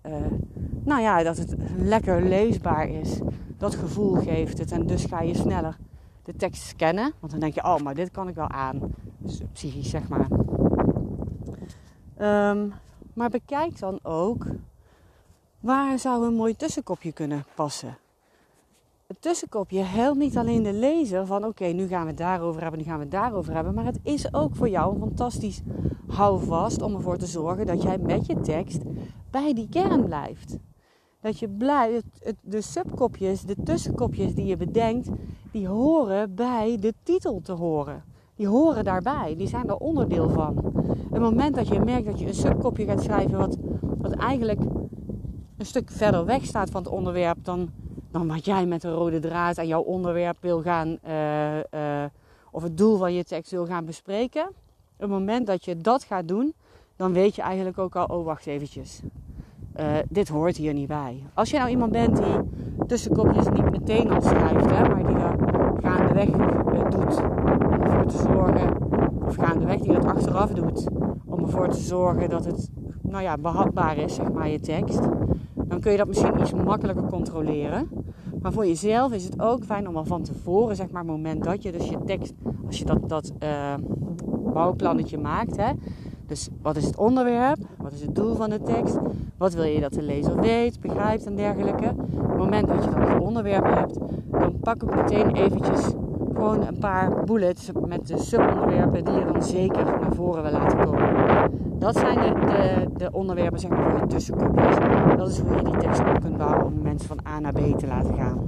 nou 0.85 1.03
ja, 1.03 1.23
dat 1.23 1.37
het 1.37 1.55
lekker 1.76 2.23
leesbaar 2.23 2.88
is. 2.88 3.19
Dat 3.59 3.75
gevoel 3.75 4.15
geeft 4.15 4.59
het 4.59 4.73
en 4.73 4.87
dus 4.87 5.05
ga 5.05 5.21
je 5.21 5.35
sneller 5.35 5.76
de 6.23 6.37
tekst 6.37 6.62
scannen. 6.62 7.12
Want 7.21 7.33
dan 7.33 7.41
denk 7.41 7.55
je: 7.55 7.65
Oh, 7.65 7.76
maar 7.76 7.94
dit 7.94 8.11
kan 8.11 8.29
ik 8.29 8.35
wel 8.35 8.49
aan. 8.49 8.94
Dus 9.19 9.41
psychisch 9.52 9.90
zeg 9.90 10.09
maar. 10.09 10.28
Um, 12.21 12.73
maar 13.15 13.31
bekijk 13.31 13.79
dan 13.79 13.99
ook 14.03 14.47
waar 15.61 15.99
zou 15.99 16.27
een 16.27 16.35
mooi 16.35 16.57
tussenkopje 16.57 17.12
kunnen 17.12 17.45
passen. 17.55 17.99
Het 19.07 19.23
tussenkopje 19.23 19.83
helpt 19.83 20.19
niet 20.19 20.37
alleen 20.37 20.62
de 20.62 20.73
lezer 20.73 21.27
van 21.27 21.45
oké, 21.45 21.65
nu 21.65 21.87
gaan 21.87 22.03
we 22.03 22.09
het 22.09 22.17
daarover 22.17 22.62
hebben, 22.62 22.81
nu 22.81 22.87
gaan 22.87 22.97
we 22.97 23.03
het 23.03 23.11
daarover 23.11 23.55
hebben. 23.55 23.75
Maar 23.75 23.85
het 23.85 23.99
is 24.03 24.35
ook 24.35 24.57
voor 24.57 24.69
jou 24.69 24.95
een 24.95 25.00
fantastisch 25.00 25.61
houvast 26.07 26.83
om 26.83 26.95
ervoor 26.95 27.17
te 27.17 27.27
zorgen 27.27 27.67
dat 27.67 27.83
jij 27.83 27.99
met 27.99 28.27
je 28.27 28.41
tekst 28.41 28.83
bij 29.31 29.55
die 29.55 29.69
kern 29.69 30.05
blijft. 30.05 30.59
Dat 31.21 31.39
je 31.39 31.49
blijft, 31.49 32.35
de 32.43 32.61
subkopjes, 32.61 33.43
de 33.43 33.57
tussenkopjes 33.65 34.35
die 34.35 34.47
je 34.47 34.57
bedenkt, 34.57 35.09
die 35.53 35.69
horen 35.69 36.35
bij 36.35 36.77
de 36.81 36.95
titel 37.03 37.41
te 37.43 37.53
horen 37.53 38.10
die 38.40 38.49
horen 38.49 38.85
daarbij. 38.85 39.35
Die 39.37 39.49
zijn 39.49 39.68
er 39.68 39.76
onderdeel 39.76 40.30
van. 40.30 40.73
Het 41.11 41.20
moment 41.20 41.54
dat 41.54 41.68
je 41.68 41.80
merkt 41.80 42.06
dat 42.06 42.20
je 42.20 42.26
een 42.26 42.35
subkopje 42.35 42.85
gaat 42.85 43.02
schrijven 43.02 43.38
wat, 43.38 43.56
wat 43.80 44.12
eigenlijk 44.12 44.61
een 45.56 45.66
stuk 45.66 45.90
verder 45.90 46.25
weg 46.25 46.44
staat 46.44 46.70
van 46.70 46.82
het 46.82 46.92
onderwerp 46.92 47.37
dan, 47.42 47.70
dan 48.11 48.28
wat 48.28 48.44
jij 48.44 48.66
met 48.66 48.82
de 48.82 48.92
rode 48.92 49.18
draad 49.18 49.59
aan 49.59 49.66
jouw 49.66 49.80
onderwerp 49.80 50.37
wil 50.40 50.62
gaan, 50.62 50.99
uh, 51.06 51.56
uh, 51.56 51.62
of 52.50 52.62
het 52.62 52.78
doel 52.78 52.97
van 52.97 53.14
je 53.14 53.25
tekst 53.25 53.50
wil 53.50 53.66
gaan 53.66 53.85
bespreken. 53.85 54.49
Het 54.97 55.09
moment 55.09 55.47
dat 55.47 55.64
je 55.64 55.76
dat 55.76 56.04
gaat 56.04 56.28
doen, 56.28 56.54
dan 56.97 57.12
weet 57.12 57.35
je 57.35 57.42
eigenlijk 57.42 57.78
ook 57.78 57.97
al, 57.97 58.06
oh 58.06 58.25
wacht 58.25 58.47
eventjes. 58.47 59.00
Uh, 59.80 59.87
dit 60.09 60.28
hoort 60.28 60.56
hier 60.56 60.73
niet 60.73 60.88
bij. 60.88 61.23
Als 61.35 61.50
je 61.50 61.59
nou 61.59 61.70
iemand 61.70 61.92
bent 61.92 62.16
die 62.16 62.87
tussenkopjes 62.87 63.49
niet 63.49 63.70
meteen 63.70 64.11
al 64.11 64.23
schrijft, 64.23 64.70
hè, 64.70 64.88
maar 64.88 65.06
die 65.06 65.16
daar 65.16 65.37
gaandeweg 65.82 66.28
doet 66.90 67.39
te 68.11 68.17
zorgen, 68.17 68.76
of 69.26 69.37
gaandeweg 69.37 69.81
die 69.81 69.93
dat 69.93 70.05
achteraf 70.05 70.50
doet, 70.50 70.87
om 71.25 71.38
ervoor 71.38 71.69
te 71.69 71.79
zorgen 71.79 72.31
dat 72.31 72.45
het 72.45 72.71
nou 73.02 73.23
ja, 73.23 73.37
behapbaar 73.38 73.97
is, 73.97 74.14
zeg 74.14 74.33
maar, 74.33 74.49
je 74.49 74.61
tekst. 74.61 75.00
Dan 75.55 75.81
kun 75.81 75.93
je 75.93 75.99
dat 75.99 76.09
misschien 76.09 76.40
iets 76.40 76.55
makkelijker 76.55 77.07
controleren. 77.07 77.88
Maar 78.43 78.52
voor 78.52 78.67
jezelf 78.67 79.12
is 79.12 79.25
het 79.25 79.40
ook 79.40 79.64
fijn 79.64 79.88
om 79.88 79.97
al 79.97 80.05
van 80.05 80.23
tevoren, 80.23 80.76
zeg 80.76 80.90
maar, 80.90 81.02
het 81.02 81.11
moment 81.11 81.45
dat 81.45 81.62
je 81.62 81.73
dus 81.73 81.88
je 81.88 81.99
tekst, 82.05 82.33
als 82.67 82.79
je 82.79 82.85
dat, 82.85 83.09
dat 83.09 83.33
uh, 83.43 83.75
bouwplannetje 84.52 85.19
maakt, 85.19 85.57
hè. 85.57 85.73
Dus 86.26 86.49
wat 86.62 86.76
is 86.76 86.85
het 86.85 86.97
onderwerp? 86.97 87.59
Wat 87.79 87.93
is 87.93 88.00
het 88.00 88.14
doel 88.14 88.35
van 88.35 88.50
de 88.50 88.62
tekst? 88.62 88.99
Wat 89.37 89.55
wil 89.55 89.64
je 89.64 89.81
dat 89.81 89.93
de 89.93 90.02
lezer 90.02 90.40
weet, 90.40 90.81
begrijpt 90.81 91.26
en 91.26 91.37
dergelijke? 91.37 91.95
Op 92.12 92.29
het 92.29 92.37
moment 92.37 92.69
dat 92.69 92.85
je 92.85 92.90
dan 92.90 93.00
het 93.00 93.23
onderwerp 93.23 93.64
hebt, 93.64 93.99
dan 94.31 94.59
pak 94.61 94.83
ik 94.83 94.95
meteen 94.95 95.35
eventjes 95.35 95.93
gewoon 96.40 96.66
een 96.66 96.78
paar 96.78 97.25
bullets 97.25 97.70
met 97.87 98.06
de 98.06 98.18
subonderwerpen 98.18 99.04
die 99.04 99.14
je 99.14 99.25
dan 99.32 99.42
zeker 99.42 99.85
naar 99.85 100.14
voren 100.14 100.42
wil 100.42 100.52
laten 100.52 100.78
komen. 100.78 101.50
Dat 101.78 101.97
zijn 101.97 102.18
de, 102.18 102.40
de, 102.47 102.88
de 102.97 103.12
onderwerpen 103.12 103.59
zeg 103.59 103.70
maar, 103.70 103.90
voor 103.90 104.00
je 104.00 104.06
tussenkopjes. 104.06 104.76
Dat 105.16 105.28
is 105.28 105.38
hoe 105.38 105.56
je 105.56 105.62
die 105.62 105.76
tekst 105.76 106.00
op 106.00 106.20
kunt 106.20 106.37
bouwen 106.37 106.64
om 106.64 106.82
mensen 106.82 107.09
van 107.09 107.18
A 107.28 107.40
naar 107.40 107.52
B 107.52 107.78
te 107.78 107.87
laten 107.87 108.14
gaan. 108.14 108.38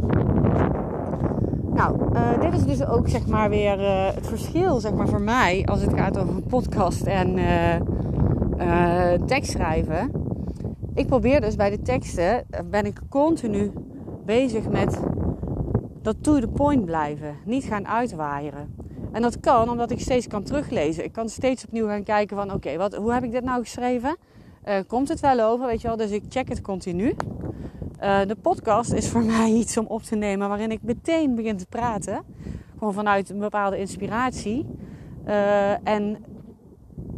Nou, 1.75 1.97
uh, 2.15 2.41
dit 2.41 2.55
is 2.55 2.65
dus 2.65 2.87
ook 2.87 3.09
zeg 3.09 3.27
maar 3.27 3.51
weer 3.51 3.81
uh, 3.81 4.15
het 4.15 4.27
verschil 4.27 4.81
zeg 4.81 4.93
maar, 4.95 5.09
voor 5.09 5.23
mij 5.23 5.67
als 5.67 5.83
het 5.83 5.93
gaat 5.95 6.19
over 6.19 6.35
een 6.35 6.45
podcast 6.45 7.03
en 7.03 7.39
uh, 7.39 9.13
tekst 9.27 9.51
schrijven. 9.51 10.11
Ik 10.95 11.07
probeer 11.07 11.41
dus 11.41 11.57
bij 11.57 11.71
de 11.71 11.83
teksten, 11.83 12.45
ben 12.71 12.87
ik 12.87 13.01
continu 13.09 13.73
bezig 14.25 14.69
met 14.69 15.01
dat 16.03 16.17
to 16.21 16.39
the 16.41 16.49
point 16.49 16.85
blijven. 16.85 17.37
Niet 17.45 17.65
gaan 17.65 17.89
uitwaaieren. 17.89 18.75
En 19.13 19.23
dat 19.23 19.41
kan 19.41 19.71
omdat 19.71 19.91
ik 19.91 20.01
steeds 20.01 20.27
kan 20.27 20.43
teruglezen. 20.43 21.05
Ik 21.05 21.13
kan 21.13 21.29
steeds 21.29 21.65
opnieuw 21.65 21.87
gaan 21.87 22.03
kijken 22.03 22.37
van 22.37 22.53
oké, 22.53 22.77
wat 22.77 22.95
hoe 22.95 23.13
heb 23.13 23.23
ik 23.23 23.33
dit 23.33 23.45
nou 23.45 23.63
geschreven? 23.63 24.17
Uh, 24.69 24.75
komt 24.87 25.09
het 25.09 25.21
wel 25.21 25.41
over, 25.41 25.67
weet 25.67 25.81
je 25.81 25.89
wel? 25.89 25.97
Dus 25.97 26.11
ik 26.11 26.23
check 26.29 26.49
het 26.49 26.61
continu. 26.61 27.15
Uh, 28.03 28.21
de 28.27 28.37
podcast 28.43 28.93
is 28.93 29.09
voor 29.09 29.23
mij 29.37 29.51
iets 29.51 29.77
om 29.77 29.87
op 29.87 30.03
te 30.03 30.17
nemen 30.17 30.49
waarin 30.49 30.71
ik 30.71 30.83
meteen 30.83 31.35
begin 31.35 31.57
te 31.57 31.67
praten. 31.67 32.23
Gewoon 32.79 32.95
vanuit 32.95 33.31
een 33.31 33.39
bepaalde 33.39 33.79
inspiratie. 33.79 34.67
Uh, 35.27 35.89
en 35.89 36.25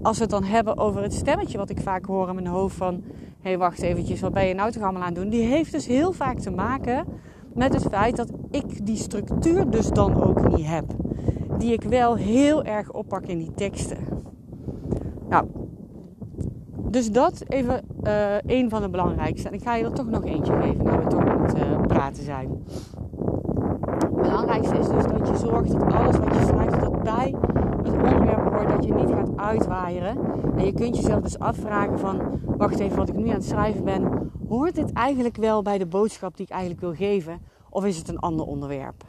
als 0.02 0.16
we 0.16 0.22
het 0.22 0.32
dan 0.32 0.44
hebben 0.44 0.78
over 0.78 1.02
het 1.02 1.14
stemmetje 1.14 1.58
wat 1.58 1.70
ik 1.70 1.80
vaak 1.80 2.06
hoor 2.06 2.28
in 2.28 2.34
mijn 2.34 2.46
hoofd 2.46 2.76
van... 2.76 3.02
Hé, 3.40 3.50
hey, 3.50 3.58
wacht 3.58 3.82
eventjes, 3.82 4.20
wat 4.20 4.32
ben 4.32 4.46
je 4.46 4.54
nou 4.54 4.70
toch 4.70 4.82
allemaal 4.82 5.02
aan 5.02 5.12
het 5.12 5.16
doen? 5.16 5.28
Die 5.28 5.42
heeft 5.42 5.72
dus 5.72 5.86
heel 5.86 6.12
vaak 6.12 6.38
te 6.38 6.50
maken 6.50 7.06
met 7.54 7.74
het 7.74 7.86
feit 7.90 8.16
dat 8.16 8.30
ik 8.50 8.86
die 8.86 8.96
structuur 8.96 9.70
dus 9.70 9.90
dan 9.90 10.22
ook 10.22 10.56
niet 10.56 10.66
heb. 10.66 10.84
Die 11.58 11.72
ik 11.72 11.82
wel 11.82 12.14
heel 12.14 12.64
erg 12.64 12.92
oppak 12.92 13.26
in 13.26 13.38
die 13.38 13.52
teksten. 13.54 13.98
Nou, 15.28 15.46
dus 16.94 17.12
dat 17.12 17.44
even 17.48 17.80
uh, 18.02 18.36
een 18.46 18.70
van 18.70 18.82
de 18.82 18.88
belangrijkste. 18.88 19.48
En 19.48 19.54
ik 19.54 19.62
ga 19.62 19.74
je 19.74 19.84
er 19.84 19.92
toch 19.92 20.10
nog 20.10 20.24
eentje 20.24 20.52
geven, 20.52 20.84
nou 20.84 20.98
we 20.98 21.06
toch 21.06 21.26
aan 21.26 21.42
het 21.42 21.56
uh, 21.56 21.80
praten 21.86 22.24
zijn. 22.24 22.62
Het 23.90 24.22
belangrijkste 24.22 24.78
is 24.78 24.88
dus 24.88 25.04
dat 25.04 25.28
je 25.28 25.36
zorgt 25.36 25.72
dat 25.72 25.92
alles 25.92 26.16
wat 26.16 26.34
je 26.34 26.44
schrijft, 26.46 26.80
dat 26.80 27.02
bij 27.02 27.34
het 27.82 27.92
onderwerp 27.92 28.52
hoort, 28.52 28.68
dat 28.68 28.84
je 28.84 28.94
niet 28.94 29.10
gaat 29.10 29.30
uitwaaieren. 29.36 30.16
En 30.56 30.64
je 30.64 30.72
kunt 30.72 30.96
jezelf 30.96 31.20
dus 31.20 31.38
afvragen 31.38 31.98
van, 31.98 32.20
wacht 32.56 32.78
even, 32.78 32.96
wat 32.96 33.08
ik 33.08 33.16
nu 33.16 33.28
aan 33.28 33.34
het 33.34 33.44
schrijven 33.44 33.84
ben, 33.84 34.30
hoort 34.54 34.74
dit 34.74 34.92
eigenlijk 34.92 35.36
wel 35.36 35.62
bij 35.62 35.78
de 35.78 35.86
boodschap 35.86 36.36
die 36.36 36.46
ik 36.46 36.52
eigenlijk 36.52 36.80
wil 36.80 36.94
geven? 36.94 37.40
Of 37.70 37.84
is 37.84 37.96
het 37.96 38.08
een 38.08 38.18
ander 38.18 38.46
onderwerp? 38.46 39.04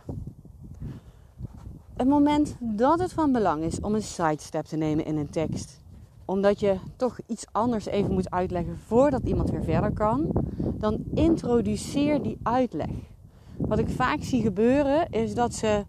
Het 1.95 2.07
moment 2.07 2.55
dat 2.59 2.99
het 2.99 3.13
van 3.13 3.31
belang 3.31 3.63
is 3.63 3.79
om 3.79 3.95
een 3.95 4.01
sidestep 4.01 4.65
te 4.65 4.75
nemen 4.75 5.05
in 5.05 5.17
een 5.17 5.29
tekst, 5.29 5.81
omdat 6.25 6.59
je 6.59 6.75
toch 6.95 7.19
iets 7.25 7.45
anders 7.51 7.85
even 7.85 8.13
moet 8.13 8.31
uitleggen 8.31 8.77
voordat 8.77 9.21
iemand 9.23 9.49
weer 9.49 9.63
verder 9.63 9.93
kan, 9.93 10.31
dan 10.57 11.03
introduceer 11.13 12.21
die 12.21 12.37
uitleg. 12.43 12.91
Wat 13.57 13.79
ik 13.79 13.89
vaak 13.89 14.23
zie 14.23 14.41
gebeuren 14.41 15.09
is 15.09 15.35
dat, 15.35 15.53
ze, 15.53 15.85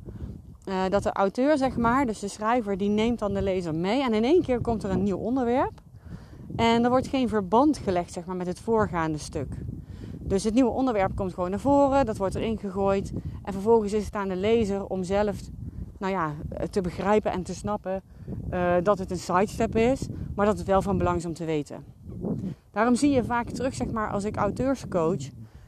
uh, 0.68 0.88
dat 0.88 1.02
de 1.02 1.12
auteur, 1.12 1.58
zeg 1.58 1.76
maar, 1.76 2.06
dus 2.06 2.18
de 2.18 2.28
schrijver, 2.28 2.76
die 2.76 2.88
neemt 2.88 3.18
dan 3.18 3.34
de 3.34 3.42
lezer 3.42 3.74
mee 3.74 4.02
en 4.02 4.14
in 4.14 4.24
één 4.24 4.42
keer 4.42 4.60
komt 4.60 4.82
er 4.82 4.90
een 4.90 5.02
nieuw 5.02 5.18
onderwerp. 5.18 5.84
En 6.56 6.84
er 6.84 6.90
wordt 6.90 7.06
geen 7.06 7.28
verband 7.28 7.78
gelegd 7.78 8.12
zeg 8.12 8.24
maar, 8.24 8.36
met 8.36 8.46
het 8.46 8.60
voorgaande 8.60 9.18
stuk. 9.18 9.54
Dus 10.18 10.44
het 10.44 10.54
nieuwe 10.54 10.70
onderwerp 10.70 11.16
komt 11.16 11.34
gewoon 11.34 11.50
naar 11.50 11.60
voren, 11.60 12.06
dat 12.06 12.16
wordt 12.16 12.34
erin 12.34 12.58
gegooid. 12.58 13.12
En 13.42 13.52
vervolgens 13.52 13.92
is 13.92 14.04
het 14.04 14.14
aan 14.14 14.28
de 14.28 14.36
lezer 14.36 14.86
om 14.86 15.04
zelf 15.04 15.36
nou 15.98 16.12
ja, 16.12 16.34
te 16.70 16.80
begrijpen 16.80 17.32
en 17.32 17.42
te 17.42 17.54
snappen 17.54 18.02
uh, 18.50 18.74
dat 18.82 18.98
het 18.98 19.10
een 19.10 19.18
sidestep 19.18 19.76
is, 19.76 20.06
maar 20.34 20.46
dat 20.46 20.58
het 20.58 20.66
wel 20.66 20.82
van 20.82 20.98
belang 20.98 21.16
is 21.16 21.26
om 21.26 21.34
te 21.34 21.44
weten. 21.44 21.84
Daarom 22.70 22.94
zie 22.94 23.10
je 23.10 23.24
vaak 23.24 23.50
terug, 23.50 23.74
zeg 23.74 23.90
maar, 23.90 24.10
als 24.10 24.24
ik 24.24 24.36
auteurscoach, 24.36 25.22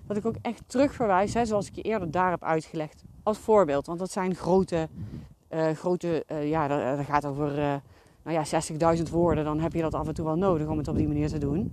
dat 0.07 0.17
ik 0.17 0.27
ook 0.27 0.37
echt 0.43 0.63
terugverwijs, 0.67 1.35
hè, 1.35 1.45
zoals 1.45 1.67
ik 1.67 1.75
je 1.75 1.83
eerder 1.83 2.11
daar 2.11 2.31
heb 2.31 2.45
uitgelegd, 2.45 3.05
als 3.23 3.39
voorbeeld. 3.39 3.87
Want 3.87 3.99
dat 3.99 4.11
zijn 4.11 4.35
grote, 4.35 4.89
uh, 5.51 5.71
grote 5.71 6.25
uh, 6.33 6.49
ja, 6.49 6.97
dat, 6.97 7.07
gaat 7.07 7.25
over 7.25 7.81
nou 8.29 8.47
ja, 8.51 8.97
60.000 8.97 9.03
woorden, 9.11 9.45
dan 9.45 9.61
heb 9.61 9.73
je 9.73 9.81
dat 9.81 9.95
af 9.95 10.09
en 10.09 10.15
toe 10.15 10.25
wel 10.25 10.37
nodig 10.37 10.67
om 10.67 10.79
het 10.79 10.89
op 10.89 10.97
die 10.97 11.07
manier 11.07 11.29
te 11.29 11.39
doen. 11.39 11.73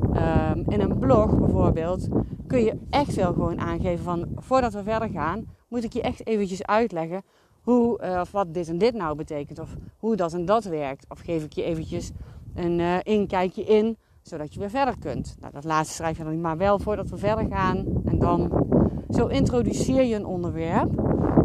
Um, 0.00 0.64
in 0.68 0.80
een 0.80 0.98
blog 0.98 1.38
bijvoorbeeld 1.38 2.08
kun 2.46 2.64
je 2.64 2.78
echt 2.90 3.14
wel 3.14 3.32
gewoon 3.32 3.60
aangeven 3.60 4.04
van 4.04 4.28
voordat 4.36 4.72
we 4.72 4.82
verder 4.82 5.08
gaan, 5.08 5.44
moet 5.68 5.84
ik 5.84 5.92
je 5.92 6.02
echt 6.02 6.26
eventjes 6.26 6.62
uitleggen 6.62 7.22
hoe, 7.62 8.00
uh, 8.04 8.20
of 8.20 8.30
wat 8.30 8.54
dit 8.54 8.68
en 8.68 8.78
dit 8.78 8.94
nou 8.94 9.16
betekent. 9.16 9.58
Of 9.58 9.74
hoe 9.96 10.16
dat 10.16 10.32
en 10.32 10.44
dat 10.44 10.64
werkt. 10.64 11.06
Of 11.08 11.20
geef 11.20 11.44
ik 11.44 11.52
je 11.52 11.62
eventjes 11.62 12.10
een 12.54 12.78
uh, 12.78 12.96
inkijkje 13.02 13.64
in, 13.64 13.96
zodat 14.22 14.54
je 14.54 14.60
weer 14.60 14.70
verder 14.70 14.98
kunt. 14.98 15.36
Nou, 15.40 15.52
dat 15.52 15.64
laatste 15.64 15.94
schrijf 15.94 16.18
je 16.18 16.24
dan 16.24 16.40
maar 16.40 16.56
wel 16.56 16.78
voordat 16.78 17.08
we 17.08 17.16
verder 17.16 17.46
gaan. 17.46 17.84
En 18.04 18.18
dan 18.18 18.66
zo 19.10 19.26
introduceer 19.26 20.04
je 20.04 20.14
een 20.14 20.26
onderwerp. 20.26 20.98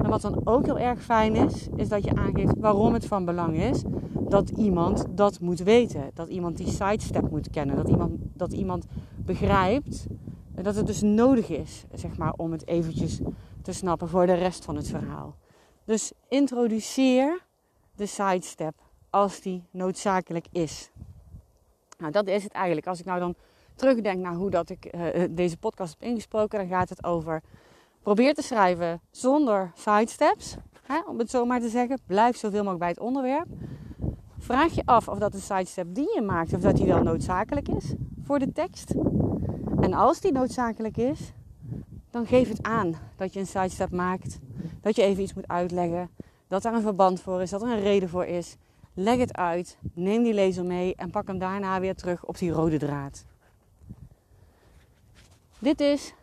En 0.03 0.09
wat 0.09 0.21
dan 0.21 0.41
ook 0.43 0.65
heel 0.65 0.79
erg 0.79 1.01
fijn 1.01 1.35
is, 1.35 1.67
is 1.75 1.89
dat 1.89 2.03
je 2.03 2.15
aangeeft 2.15 2.53
waarom 2.57 2.93
het 2.93 3.05
van 3.05 3.25
belang 3.25 3.57
is 3.57 3.83
dat 4.29 4.49
iemand 4.49 5.05
dat 5.09 5.39
moet 5.39 5.59
weten. 5.59 6.11
Dat 6.13 6.27
iemand 6.27 6.57
die 6.57 6.69
sidestep 6.69 7.29
moet 7.29 7.49
kennen. 7.49 7.75
Dat 7.75 7.89
iemand, 7.89 8.13
dat 8.33 8.53
iemand 8.53 8.85
begrijpt 9.15 10.05
dat 10.63 10.75
het 10.75 10.87
dus 10.87 11.01
nodig 11.01 11.49
is, 11.49 11.85
zeg 11.93 12.17
maar, 12.17 12.33
om 12.33 12.51
het 12.51 12.67
eventjes 12.67 13.19
te 13.61 13.73
snappen 13.73 14.09
voor 14.09 14.25
de 14.25 14.33
rest 14.33 14.65
van 14.65 14.75
het 14.75 14.87
verhaal. 14.87 15.35
Dus 15.85 16.11
introduceer 16.27 17.45
de 17.95 18.05
sidestep 18.05 18.73
als 19.09 19.41
die 19.41 19.63
noodzakelijk 19.71 20.45
is. 20.51 20.91
Nou, 21.97 22.11
dat 22.11 22.27
is 22.27 22.43
het 22.43 22.51
eigenlijk. 22.51 22.87
Als 22.87 22.99
ik 22.99 23.05
nou 23.05 23.19
dan 23.19 23.35
terugdenk 23.75 24.19
naar 24.19 24.35
hoe 24.35 24.49
dat 24.49 24.69
ik 24.69 24.95
uh, 24.95 25.23
deze 25.29 25.57
podcast 25.57 25.95
heb 25.99 26.09
ingesproken, 26.09 26.59
dan 26.59 26.67
gaat 26.67 26.89
het 26.89 27.03
over 27.03 27.41
probeer 28.01 28.33
te 28.33 28.41
schrijven 28.41 29.01
zonder 29.11 29.71
sidesteps. 29.75 30.55
Hè, 30.83 30.99
om 31.07 31.19
het 31.19 31.29
zo 31.29 31.45
maar 31.45 31.59
te 31.59 31.69
zeggen. 31.69 31.99
Blijf 32.05 32.37
zoveel 32.37 32.59
mogelijk 32.59 32.79
bij 32.79 32.89
het 32.89 32.99
onderwerp. 32.99 33.47
Vraag 34.39 34.73
je 34.73 34.85
af 34.85 35.07
of 35.07 35.17
dat 35.17 35.33
een 35.33 35.39
sidestep 35.39 35.87
die 35.95 36.13
je 36.15 36.21
maakt, 36.21 36.53
of 36.53 36.61
dat 36.61 36.75
die 36.75 36.85
wel 36.85 37.03
noodzakelijk 37.03 37.67
is 37.67 37.93
voor 38.23 38.39
de 38.39 38.51
tekst. 38.51 38.93
En 39.79 39.93
als 39.93 40.19
die 40.19 40.31
noodzakelijk 40.31 40.97
is, 40.97 41.33
dan 42.09 42.25
geef 42.25 42.49
het 42.49 42.63
aan 42.63 42.95
dat 43.15 43.33
je 43.33 43.39
een 43.39 43.47
sidestep 43.47 43.91
maakt. 43.91 44.39
Dat 44.81 44.95
je 44.95 45.01
even 45.01 45.23
iets 45.23 45.33
moet 45.33 45.47
uitleggen. 45.47 46.09
Dat 46.47 46.61
daar 46.61 46.73
een 46.73 46.81
verband 46.81 47.21
voor 47.21 47.41
is, 47.41 47.49
dat 47.49 47.61
er 47.61 47.67
een 47.67 47.79
reden 47.79 48.09
voor 48.09 48.25
is. 48.25 48.57
Leg 48.93 49.17
het 49.17 49.33
uit, 49.33 49.77
neem 49.93 50.23
die 50.23 50.33
lezer 50.33 50.65
mee 50.65 50.95
en 50.95 51.09
pak 51.09 51.27
hem 51.27 51.37
daarna 51.37 51.79
weer 51.79 51.95
terug 51.95 52.25
op 52.25 52.37
die 52.37 52.51
rode 52.51 52.77
draad. 52.77 53.25
Dit 55.59 55.79
is, 55.79 56.13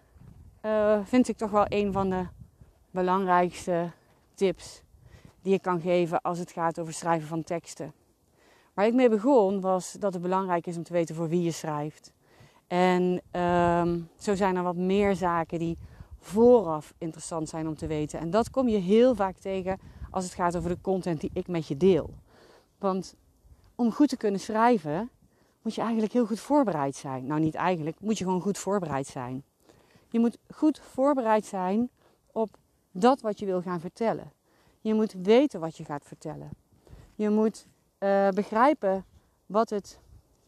uh, 0.63 0.99
vind 1.05 1.29
ik 1.29 1.37
toch 1.37 1.51
wel 1.51 1.65
een 1.69 1.93
van 1.93 2.11
de 2.11 2.27
belangrijkste 2.91 3.91
tips 4.35 4.83
die 5.43 5.55
ik 5.55 5.63
kan 5.63 5.81
geven 5.81 6.23
als 6.23 6.39
het 6.39 6.53
gaat 6.53 6.79
over 6.79 6.93
schrijven 6.93 7.29
van 7.29 7.43
teksten. 7.43 7.93
Waar 8.77 8.87
ik 8.87 8.95
mee 8.95 9.09
begon 9.09 9.61
was 9.61 9.93
dat 9.93 10.13
het 10.13 10.23
belangrijk 10.23 10.67
is 10.67 10.77
om 10.77 10.83
te 10.83 10.93
weten 10.93 11.15
voor 11.15 11.29
wie 11.29 11.43
je 11.43 11.51
schrijft. 11.51 12.13
En 12.67 13.03
um, 13.41 14.09
zo 14.19 14.35
zijn 14.35 14.57
er 14.57 14.63
wat 14.63 14.77
meer 14.77 15.15
zaken 15.15 15.59
die 15.59 15.79
vooraf 16.19 16.95
interessant 16.99 17.49
zijn 17.49 17.69
om 17.69 17.77
te 17.77 17.87
weten. 17.87 18.19
En 18.19 18.31
dat 18.31 18.51
kom 18.51 18.69
je 18.69 18.77
heel 18.77 19.15
vaak 19.15 19.37
tegen 19.37 19.79
als 20.11 20.25
het 20.25 20.35
gaat 20.35 20.57
over 20.57 20.71
de 20.71 20.81
content 20.81 21.21
die 21.21 21.31
ik 21.33 21.49
met 21.49 21.67
je 21.67 21.77
deel. 21.77 22.15
Want 22.79 23.15
om 23.75 23.93
goed 23.93 24.09
te 24.09 24.17
kunnen 24.17 24.41
schrijven, 24.41 25.11
moet 25.63 25.75
je 25.75 25.81
eigenlijk 25.81 26.13
heel 26.13 26.27
goed 26.27 26.41
voorbereid 26.41 26.97
zijn. 26.97 27.27
Nou, 27.27 27.41
niet 27.41 27.55
eigenlijk, 27.55 28.01
moet 28.01 28.19
je 28.19 28.25
gewoon 28.25 28.41
goed 28.41 28.59
voorbereid 28.59 29.07
zijn. 29.07 29.45
Je 30.09 30.19
moet 30.19 30.39
goed 30.55 30.81
voorbereid 30.81 31.45
zijn 31.45 31.91
op 32.33 32.57
dat 32.91 33.21
wat 33.21 33.39
je 33.39 33.47
wil 33.47 33.63
gaan 33.63 33.81
vertellen. 33.81 34.33
Je 34.81 34.95
moet 34.95 35.13
weten 35.13 35.61
wat 35.61 35.77
je 35.77 35.85
gaat 35.85 36.05
vertellen. 36.05 36.51
Je 37.15 37.31
moet 37.31 37.67
uh, 37.99 38.29
begrijpen 38.29 39.05
wat 39.47 39.71
het 39.71 39.99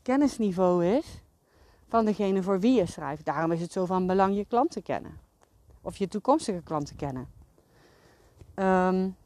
kennisniveau 0.02 0.86
is 0.86 1.22
van 1.88 2.04
degene 2.04 2.42
voor 2.42 2.60
wie 2.60 2.74
je 2.74 2.86
schrijft. 2.86 3.24
Daarom 3.24 3.52
is 3.52 3.60
het 3.60 3.72
zo 3.72 3.84
van 3.84 4.06
belang 4.06 4.36
je 4.36 4.44
klant 4.44 4.70
te 4.70 4.82
kennen. 4.82 5.20
Of 5.80 5.96
je 5.96 6.08
toekomstige 6.08 6.62
klanten 6.62 6.96
kennen. 6.96 7.28
Um, 8.54 9.16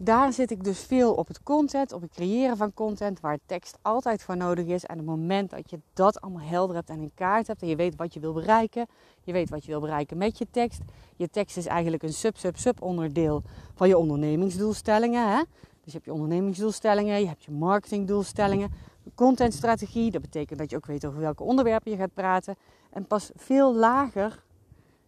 daar 0.00 0.32
zit 0.32 0.50
ik 0.50 0.64
dus 0.64 0.80
veel 0.80 1.14
op 1.14 1.28
het 1.28 1.42
content, 1.42 1.92
op 1.92 2.00
het 2.00 2.10
creëren 2.10 2.56
van 2.56 2.74
content, 2.74 3.20
waar 3.20 3.38
tekst 3.46 3.78
altijd 3.82 4.22
voor 4.22 4.36
nodig 4.36 4.66
is. 4.66 4.84
En 4.84 5.00
op 5.00 5.06
het 5.06 5.16
moment 5.16 5.50
dat 5.50 5.70
je 5.70 5.80
dat 5.92 6.20
allemaal 6.20 6.46
helder 6.46 6.76
hebt 6.76 6.90
en 6.90 7.00
in 7.00 7.10
kaart 7.14 7.46
hebt 7.46 7.62
en 7.62 7.68
je 7.68 7.76
weet 7.76 7.96
wat 7.96 8.14
je 8.14 8.20
wil 8.20 8.32
bereiken, 8.32 8.86
je 9.22 9.32
weet 9.32 9.50
wat 9.50 9.64
je 9.64 9.70
wil 9.70 9.80
bereiken 9.80 10.16
met 10.16 10.38
je 10.38 10.46
tekst. 10.50 10.80
Je 11.16 11.30
tekst 11.30 11.56
is 11.56 11.66
eigenlijk 11.66 12.02
een 12.02 12.12
sub-sub-sub 12.12 12.82
onderdeel 12.82 13.42
van 13.74 13.88
je 13.88 13.98
ondernemingsdoelstellingen. 13.98 15.30
Hè? 15.30 15.42
Dus 15.84 15.92
je 15.92 15.92
hebt 15.92 16.04
je 16.04 16.12
ondernemingsdoelstellingen, 16.12 17.20
je 17.20 17.26
hebt 17.26 17.44
je 17.44 17.50
marketingdoelstellingen, 17.50 18.72
contentstrategie. 19.14 20.10
Dat 20.10 20.22
betekent 20.22 20.58
dat 20.58 20.70
je 20.70 20.76
ook 20.76 20.86
weet 20.86 21.06
over 21.06 21.20
welke 21.20 21.42
onderwerpen 21.42 21.90
je 21.90 21.96
gaat 21.96 22.14
praten. 22.14 22.56
En 22.90 23.06
pas 23.06 23.30
veel 23.34 23.74
lager 23.74 24.42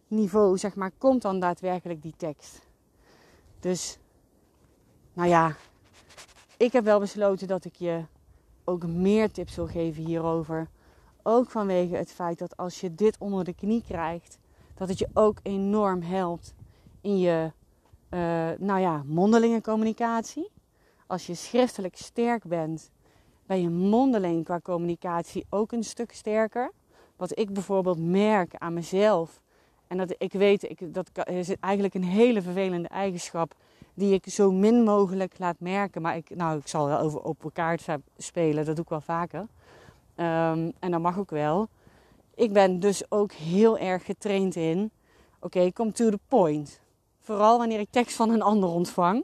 niveau, 0.07 0.57
zeg 0.57 0.75
maar, 0.75 0.91
komt 0.97 1.21
dan 1.21 1.39
daadwerkelijk 1.39 2.01
die 2.01 2.13
tekst. 2.17 2.67
Dus, 3.59 3.97
nou 5.13 5.29
ja, 5.29 5.55
ik 6.57 6.73
heb 6.73 6.83
wel 6.83 6.99
besloten 6.99 7.47
dat 7.47 7.65
ik 7.65 7.75
je 7.75 8.01
ook 8.63 8.85
meer 8.85 9.31
tips 9.31 9.55
wil 9.55 9.67
geven 9.67 10.03
hierover. 10.05 10.67
Ook 11.23 11.49
vanwege 11.49 11.95
het 11.95 12.11
feit 12.11 12.39
dat 12.39 12.57
als 12.57 12.79
je 12.79 12.95
dit 12.95 13.15
onder 13.19 13.43
de 13.43 13.53
knie 13.53 13.83
krijgt, 13.87 14.37
dat 14.75 14.89
het 14.89 14.99
je 14.99 15.09
ook 15.13 15.39
enorm 15.43 16.01
helpt 16.01 16.53
in 17.01 17.19
je, 17.19 17.51
uh, 18.09 18.19
nou 18.57 18.79
ja, 18.79 19.03
mondelinge 19.05 19.61
communicatie. 19.61 20.51
Als 21.07 21.25
je 21.27 21.33
schriftelijk 21.33 21.97
sterk 21.97 22.43
bent, 22.43 22.91
ben 23.45 23.61
je 23.61 23.69
mondeling 23.69 24.43
qua 24.43 24.59
communicatie 24.59 25.45
ook 25.49 25.71
een 25.71 25.83
stuk 25.83 26.11
sterker. 26.11 26.71
Wat 27.15 27.39
ik 27.39 27.53
bijvoorbeeld 27.53 27.99
merk 27.99 28.55
aan 28.55 28.73
mezelf. 28.73 29.41
En 29.87 29.97
dat 29.97 30.15
ik 30.17 30.33
weet, 30.33 30.63
ik, 30.63 30.93
dat 30.93 31.09
is 31.27 31.55
eigenlijk 31.59 31.93
een 31.93 32.03
hele 32.03 32.41
vervelende 32.41 32.87
eigenschap 32.87 33.55
die 33.93 34.13
ik 34.13 34.29
zo 34.29 34.51
min 34.51 34.83
mogelijk 34.83 35.33
laat 35.37 35.59
merken. 35.59 36.01
Maar 36.01 36.15
ik, 36.15 36.35
nou, 36.35 36.57
ik 36.57 36.67
zal 36.67 36.87
wel 36.87 36.99
over 36.99 37.21
op 37.21 37.43
elkaar 37.43 37.79
spelen, 38.17 38.65
dat 38.65 38.75
doe 38.75 38.83
ik 38.83 38.89
wel 38.89 39.01
vaker. 39.01 39.39
Um, 40.15 40.71
en 40.79 40.91
dat 40.91 41.01
mag 41.01 41.19
ook 41.19 41.29
wel. 41.29 41.67
Ik 42.35 42.53
ben 42.53 42.79
dus 42.79 43.11
ook 43.11 43.31
heel 43.31 43.77
erg 43.77 44.05
getraind 44.05 44.55
in, 44.55 44.91
oké, 45.35 45.45
okay, 45.45 45.71
come 45.71 45.91
to 45.91 46.09
the 46.09 46.19
point. 46.27 46.79
Vooral 47.19 47.57
wanneer 47.57 47.79
ik 47.79 47.91
tekst 47.91 48.15
van 48.15 48.29
een 48.29 48.41
ander 48.41 48.69
ontvang. 48.69 49.23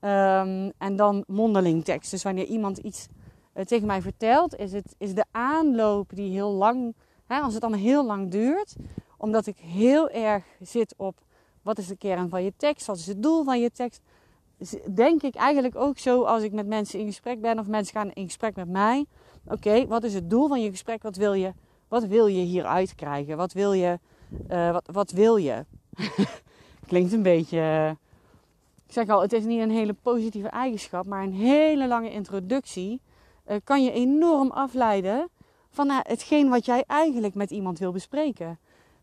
Um, 0.00 0.72
en 0.78 0.96
dan 0.96 1.24
mondeling 1.26 1.84
tekst. 1.84 2.10
Dus 2.10 2.22
wanneer 2.22 2.44
iemand 2.44 2.78
iets 2.78 3.08
uh, 3.54 3.64
tegen 3.64 3.86
mij 3.86 4.02
vertelt, 4.02 4.56
is, 4.56 4.72
het, 4.72 4.94
is 4.98 5.14
de 5.14 5.24
aanloop 5.30 6.10
die 6.14 6.30
heel 6.30 6.50
lang, 6.50 6.94
hè, 7.26 7.40
als 7.40 7.52
het 7.52 7.62
dan 7.62 7.72
heel 7.72 8.06
lang 8.06 8.30
duurt, 8.30 8.76
omdat 9.16 9.46
ik 9.46 9.58
heel 9.58 10.10
erg 10.10 10.44
zit 10.60 10.94
op 10.96 11.20
wat 11.70 11.78
is 11.78 11.86
de 11.86 11.96
kern 11.96 12.28
van 12.28 12.42
je 12.42 12.52
tekst, 12.56 12.86
wat 12.86 12.96
is 12.96 13.06
het 13.06 13.22
doel 13.22 13.44
van 13.44 13.60
je 13.60 13.70
tekst, 13.70 14.00
denk 14.94 15.22
ik 15.22 15.34
eigenlijk 15.34 15.76
ook 15.76 15.98
zo 15.98 16.22
als 16.22 16.42
ik 16.42 16.52
met 16.52 16.66
mensen 16.66 16.98
in 16.98 17.06
gesprek 17.06 17.40
ben 17.40 17.58
of 17.58 17.66
mensen 17.66 17.94
gaan 17.94 18.10
in 18.12 18.24
gesprek 18.24 18.56
met 18.56 18.68
mij. 18.68 19.06
Oké, 19.44 19.86
wat 19.86 20.04
is 20.04 20.14
het 20.14 20.30
doel 20.30 20.48
van 20.48 20.60
je 20.62 20.70
gesprek? 20.70 21.02
Wat 21.02 21.16
wil 21.16 21.32
je, 21.32 21.52
wat 21.88 22.04
wil 22.04 22.26
je 22.26 22.42
hieruit 22.42 22.94
krijgen? 22.94 23.36
Wat 23.36 23.52
wil 23.52 23.72
je? 23.72 23.98
Uh, 24.50 24.72
wat, 24.72 24.88
wat 24.92 25.10
wil 25.10 25.36
je? 25.36 25.64
Klinkt 26.88 27.12
een 27.12 27.22
beetje. 27.22 27.58
Uh, 27.58 27.90
ik 28.86 28.92
zeg 28.92 29.08
al, 29.08 29.22
het 29.22 29.32
is 29.32 29.44
niet 29.44 29.60
een 29.60 29.70
hele 29.70 29.94
positieve 30.02 30.48
eigenschap, 30.48 31.06
maar 31.06 31.22
een 31.22 31.32
hele 31.32 31.88
lange 31.88 32.10
introductie 32.10 33.00
uh, 33.46 33.56
kan 33.64 33.84
je 33.84 33.92
enorm 33.92 34.50
afleiden 34.50 35.28
van 35.70 35.90
hetgeen 35.90 36.48
wat 36.48 36.64
jij 36.64 36.84
eigenlijk 36.86 37.34
met 37.34 37.50
iemand 37.50 37.78
wil 37.78 37.92
bespreken. 37.92 38.58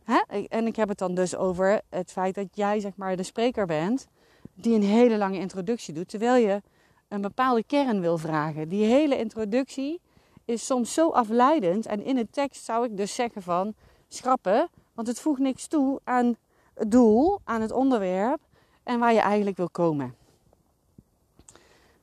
Hè? 0.07 0.45
En 0.47 0.67
ik 0.67 0.75
heb 0.75 0.89
het 0.89 0.97
dan 0.97 1.13
dus 1.13 1.35
over 1.35 1.81
het 1.89 2.11
feit 2.11 2.35
dat 2.35 2.47
jij 2.51 2.79
zeg 2.79 2.91
maar 2.95 3.15
de 3.15 3.23
spreker 3.23 3.65
bent 3.65 4.07
die 4.53 4.75
een 4.75 4.83
hele 4.83 5.17
lange 5.17 5.39
introductie 5.39 5.93
doet, 5.93 6.09
terwijl 6.09 6.47
je 6.47 6.61
een 7.07 7.21
bepaalde 7.21 7.63
kern 7.63 8.01
wil 8.01 8.17
vragen. 8.17 8.69
Die 8.69 8.85
hele 8.85 9.17
introductie 9.17 10.01
is 10.45 10.65
soms 10.65 10.93
zo 10.93 11.09
afleidend 11.09 11.85
en 11.85 12.03
in 12.03 12.15
de 12.15 12.29
tekst 12.29 12.63
zou 12.63 12.85
ik 12.85 12.97
dus 12.97 13.15
zeggen 13.15 13.41
van 13.41 13.73
schrappen, 14.07 14.69
want 14.93 15.07
het 15.07 15.19
voegt 15.19 15.39
niks 15.39 15.67
toe 15.67 15.99
aan 16.03 16.35
het 16.73 16.91
doel, 16.91 17.39
aan 17.43 17.61
het 17.61 17.71
onderwerp 17.71 18.39
en 18.83 18.99
waar 18.99 19.13
je 19.13 19.19
eigenlijk 19.19 19.57
wil 19.57 19.69
komen. 19.69 20.15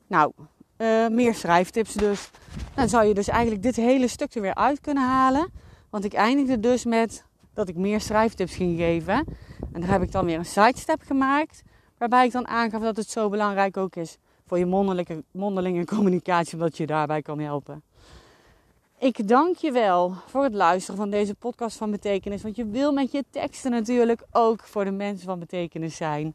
Nou, 0.07 0.33
uh, 0.79 1.09
meer 1.09 1.35
schrijftips 1.35 1.93
dus. 1.93 2.31
Dan 2.75 2.89
zou 2.89 3.05
je 3.05 3.15
dus 3.15 3.29
eigenlijk 3.29 3.63
dit 3.63 3.77
hele 3.77 4.09
stuk 4.09 4.35
er 4.35 4.41
weer 4.41 4.55
uit 4.55 4.81
kunnen 4.81 5.03
halen. 5.03 5.53
Want 5.91 6.05
ik 6.05 6.13
eindigde 6.13 6.61
dus 6.61 6.85
met 6.85 7.25
dat 7.55 7.69
ik 7.69 7.77
meer 7.77 8.01
schrijftips 8.01 8.55
ging 8.55 8.79
geven. 8.79 9.25
En 9.73 9.81
daar 9.81 9.91
heb 9.91 10.03
ik 10.03 10.13
dan 10.13 10.25
weer 10.25 10.39
een 10.39 10.45
sidestep 10.45 11.03
gemaakt. 11.03 11.63
Waarbij 11.99 12.27
ik 12.27 12.33
dan 12.33 12.49
aangaf 12.49 12.83
dat 12.83 12.97
het 12.97 13.11
zo 13.11 13.29
belangrijk 13.29 13.77
ook 13.77 13.97
is 13.97 14.19
voor 14.47 14.59
je 14.59 14.67
mondelinge, 14.67 15.25
mondelinge 15.31 15.85
communicatie, 15.95 16.55
omdat 16.55 16.77
je 16.77 16.87
daarbij 16.87 17.23
kan 17.23 17.39
helpen. 17.39 17.83
Ik 18.99 19.29
dank 19.29 19.57
je 19.57 19.73
wel 19.73 20.15
voor 20.27 20.43
het 20.43 20.55
luisteren 20.55 20.97
van 20.97 21.11
deze 21.11 21.35
podcast 21.35 21.77
van 21.77 21.91
betekenis. 21.91 22.43
Want 22.43 22.57
je 22.57 22.67
wil 22.67 22.93
met 22.93 23.13
je 23.13 23.25
teksten 23.31 23.71
natuurlijk 23.71 24.23
ook 24.31 24.63
voor 24.63 24.85
de 24.85 24.91
mensen 24.91 25.27
van 25.27 25.39
betekenis 25.39 25.97
zijn. 25.97 26.35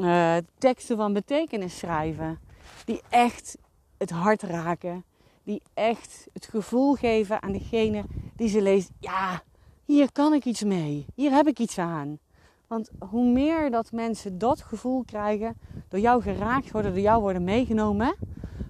Uh, 0.00 0.36
teksten 0.58 0.96
van 0.96 1.12
betekenis 1.12 1.78
schrijven. 1.78 2.40
Die 2.84 3.00
echt 3.08 3.58
het 3.96 4.10
hart 4.10 4.42
raken. 4.42 5.04
Die 5.42 5.62
echt 5.74 6.26
het 6.32 6.46
gevoel 6.46 6.94
geven 6.94 7.42
aan 7.42 7.52
degene 7.52 8.04
die 8.36 8.48
ze 8.48 8.62
leest. 8.62 8.90
Ja, 9.00 9.42
hier 9.88 10.12
kan 10.12 10.34
ik 10.34 10.44
iets 10.44 10.62
mee. 10.62 11.06
Hier 11.14 11.30
heb 11.30 11.46
ik 11.46 11.58
iets 11.58 11.78
aan. 11.78 12.18
Want 12.66 12.90
hoe 12.98 13.32
meer 13.32 13.70
dat 13.70 13.92
mensen 13.92 14.38
dat 14.38 14.60
gevoel 14.60 15.04
krijgen, 15.04 15.56
door 15.88 16.00
jou 16.00 16.22
geraakt 16.22 16.70
worden, 16.70 16.92
door 16.92 17.02
jou 17.02 17.20
worden 17.20 17.44
meegenomen, 17.44 18.16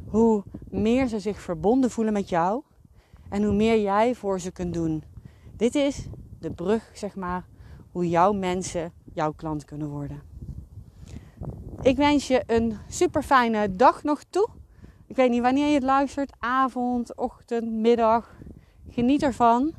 hoe 0.09 0.42
meer 0.70 1.07
ze 1.07 1.20
zich 1.20 1.40
verbonden 1.40 1.90
voelen 1.90 2.12
met 2.12 2.28
jou 2.28 2.62
en 3.28 3.42
hoe 3.42 3.54
meer 3.54 3.81
jij 3.81 4.14
voor 4.14 4.40
ze 4.40 4.50
kunt 4.50 4.74
doen. 4.74 5.02
Dit 5.57 5.74
is 5.74 6.07
de 6.40 6.50
brug, 6.50 6.90
zeg 6.94 7.16
maar, 7.16 7.46
hoe 7.92 8.09
jouw 8.09 8.33
mensen 8.33 8.92
jouw 9.14 9.33
klant 9.33 9.64
kunnen 9.64 9.88
worden. 9.88 10.22
Ik 11.83 11.96
wens 11.96 12.28
je 12.28 12.42
een 12.46 12.78
super 12.88 13.22
fijne 13.22 13.76
dag 13.76 14.02
nog 14.02 14.22
toe. 14.31 14.48
Ik 15.07 15.16
weet 15.16 15.31
niet 15.31 15.42
wanneer 15.42 15.66
je 15.66 15.74
het 15.74 15.83
luistert, 15.83 16.33
avond, 16.38 17.16
ochtend, 17.16 17.72
middag. 17.72 18.35
Geniet 18.90 19.22
ervan. 19.22 19.74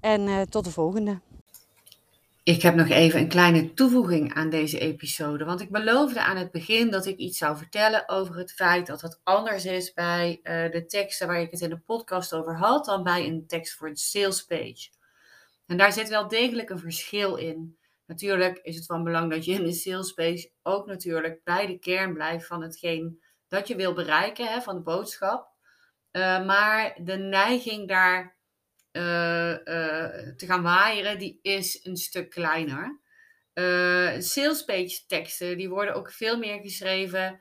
En 0.00 0.26
uh, 0.26 0.40
tot 0.40 0.64
de 0.64 0.70
volgende. 0.70 1.20
Ik 2.42 2.62
heb 2.62 2.74
nog 2.74 2.88
even 2.88 3.20
een 3.20 3.28
kleine 3.28 3.74
toevoeging 3.74 4.34
aan 4.34 4.50
deze 4.50 4.78
episode. 4.78 5.44
Want 5.44 5.60
ik 5.60 5.70
beloofde 5.70 6.22
aan 6.22 6.36
het 6.36 6.50
begin 6.50 6.90
dat 6.90 7.06
ik 7.06 7.16
iets 7.16 7.38
zou 7.38 7.56
vertellen 7.56 8.08
over 8.08 8.36
het 8.36 8.52
feit 8.52 8.86
dat 8.86 9.00
het 9.00 9.20
anders 9.24 9.64
is 9.64 9.92
bij 9.92 10.40
uh, 10.42 10.72
de 10.72 10.84
teksten 10.86 11.26
waar 11.26 11.40
ik 11.40 11.50
het 11.50 11.60
in 11.60 11.70
de 11.70 11.78
podcast 11.78 12.34
over 12.34 12.56
had, 12.56 12.84
dan 12.84 13.02
bij 13.02 13.26
een 13.26 13.46
tekst 13.46 13.74
voor 13.74 13.88
een 13.88 13.96
sales 13.96 14.44
page. 14.44 14.88
En 15.66 15.76
daar 15.76 15.92
zit 15.92 16.08
wel 16.08 16.28
degelijk 16.28 16.70
een 16.70 16.78
verschil 16.78 17.36
in. 17.36 17.78
Natuurlijk 18.06 18.58
is 18.62 18.76
het 18.76 18.86
van 18.86 19.04
belang 19.04 19.30
dat 19.30 19.44
je 19.44 19.52
in 19.52 19.64
de 19.64 19.72
sales 19.72 20.12
page 20.12 20.50
ook 20.62 20.86
natuurlijk 20.86 21.44
bij 21.44 21.66
de 21.66 21.78
kern 21.78 22.14
blijft 22.14 22.46
van 22.46 22.62
hetgeen 22.62 23.22
dat 23.48 23.68
je 23.68 23.76
wil 23.76 23.92
bereiken, 23.92 24.46
hè, 24.46 24.60
van 24.60 24.74
de 24.74 24.82
boodschap. 24.82 25.48
Uh, 26.12 26.46
maar 26.46 26.98
de 27.02 27.16
neiging 27.16 27.88
daar 27.88 28.37
te 30.36 30.46
gaan 30.46 30.62
waaieren, 30.62 31.18
die 31.18 31.38
is 31.42 31.84
een 31.84 31.96
stuk 31.96 32.30
kleiner. 32.30 33.00
Uh, 33.54 34.20
sales 34.20 34.64
teksten, 35.06 35.56
die 35.56 35.68
worden 35.68 35.94
ook 35.94 36.12
veel 36.12 36.38
meer 36.38 36.60
geschreven 36.60 37.40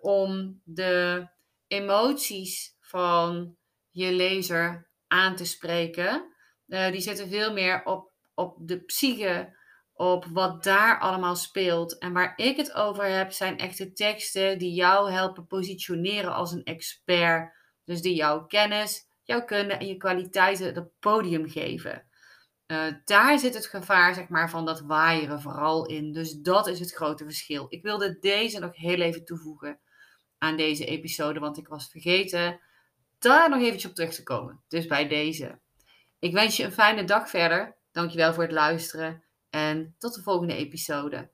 om 0.00 0.60
de 0.64 1.26
emoties 1.66 2.76
van 2.80 3.56
je 3.90 4.12
lezer 4.12 4.88
aan 5.06 5.36
te 5.36 5.44
spreken. 5.44 6.34
die 6.66 7.00
zitten 7.00 7.28
veel 7.28 7.52
meer 7.52 7.84
op, 7.84 8.12
op 8.34 8.56
de 8.60 8.84
psyche, 8.84 9.56
op 9.92 10.24
wat 10.24 10.64
daar 10.64 11.00
allemaal 11.00 11.36
speelt. 11.36 11.98
En 11.98 12.12
waar 12.12 12.32
ik 12.36 12.56
het 12.56 12.72
over 12.72 13.04
heb, 13.04 13.32
zijn 13.32 13.58
echte 13.58 13.92
teksten 13.92 14.58
die 14.58 14.74
jou 14.74 15.10
helpen 15.10 15.46
positioneren 15.46 16.34
als 16.34 16.52
een 16.52 16.64
expert. 16.64 17.54
Dus 17.84 18.02
die 18.02 18.14
jouw 18.14 18.46
kennis 18.46 19.06
jouw 19.24 19.44
kunde 19.44 19.74
en 19.74 19.86
je 19.86 19.96
kwaliteiten 19.96 20.74
het 20.74 20.98
podium 21.00 21.48
geven. 21.48 22.06
Uh, 22.66 22.86
daar 23.04 23.38
zit 23.38 23.54
het 23.54 23.66
gevaar 23.66 24.14
zeg 24.14 24.28
maar, 24.28 24.50
van 24.50 24.64
dat 24.64 24.80
waaieren 24.80 25.40
vooral 25.40 25.86
in. 25.86 26.12
Dus 26.12 26.32
dat 26.32 26.66
is 26.66 26.80
het 26.80 26.92
grote 26.92 27.24
verschil. 27.24 27.66
Ik 27.68 27.82
wilde 27.82 28.18
deze 28.20 28.58
nog 28.58 28.76
heel 28.76 29.00
even 29.00 29.24
toevoegen 29.24 29.78
aan 30.38 30.56
deze 30.56 30.84
episode, 30.84 31.40
want 31.40 31.58
ik 31.58 31.68
was 31.68 31.90
vergeten 31.90 32.60
daar 33.24 33.50
nog 33.50 33.60
eventjes 33.60 33.90
op 33.90 33.94
terug 33.96 34.14
te 34.14 34.22
komen. 34.22 34.62
Dus 34.68 34.86
bij 34.86 35.08
deze. 35.08 35.58
Ik 36.18 36.32
wens 36.32 36.56
je 36.56 36.64
een 36.64 36.72
fijne 36.72 37.04
dag 37.04 37.30
verder. 37.30 37.76
Dankjewel 37.92 38.34
voor 38.34 38.42
het 38.42 38.52
luisteren 38.52 39.24
en 39.50 39.94
tot 39.98 40.14
de 40.14 40.22
volgende 40.22 40.56
episode. 40.56 41.30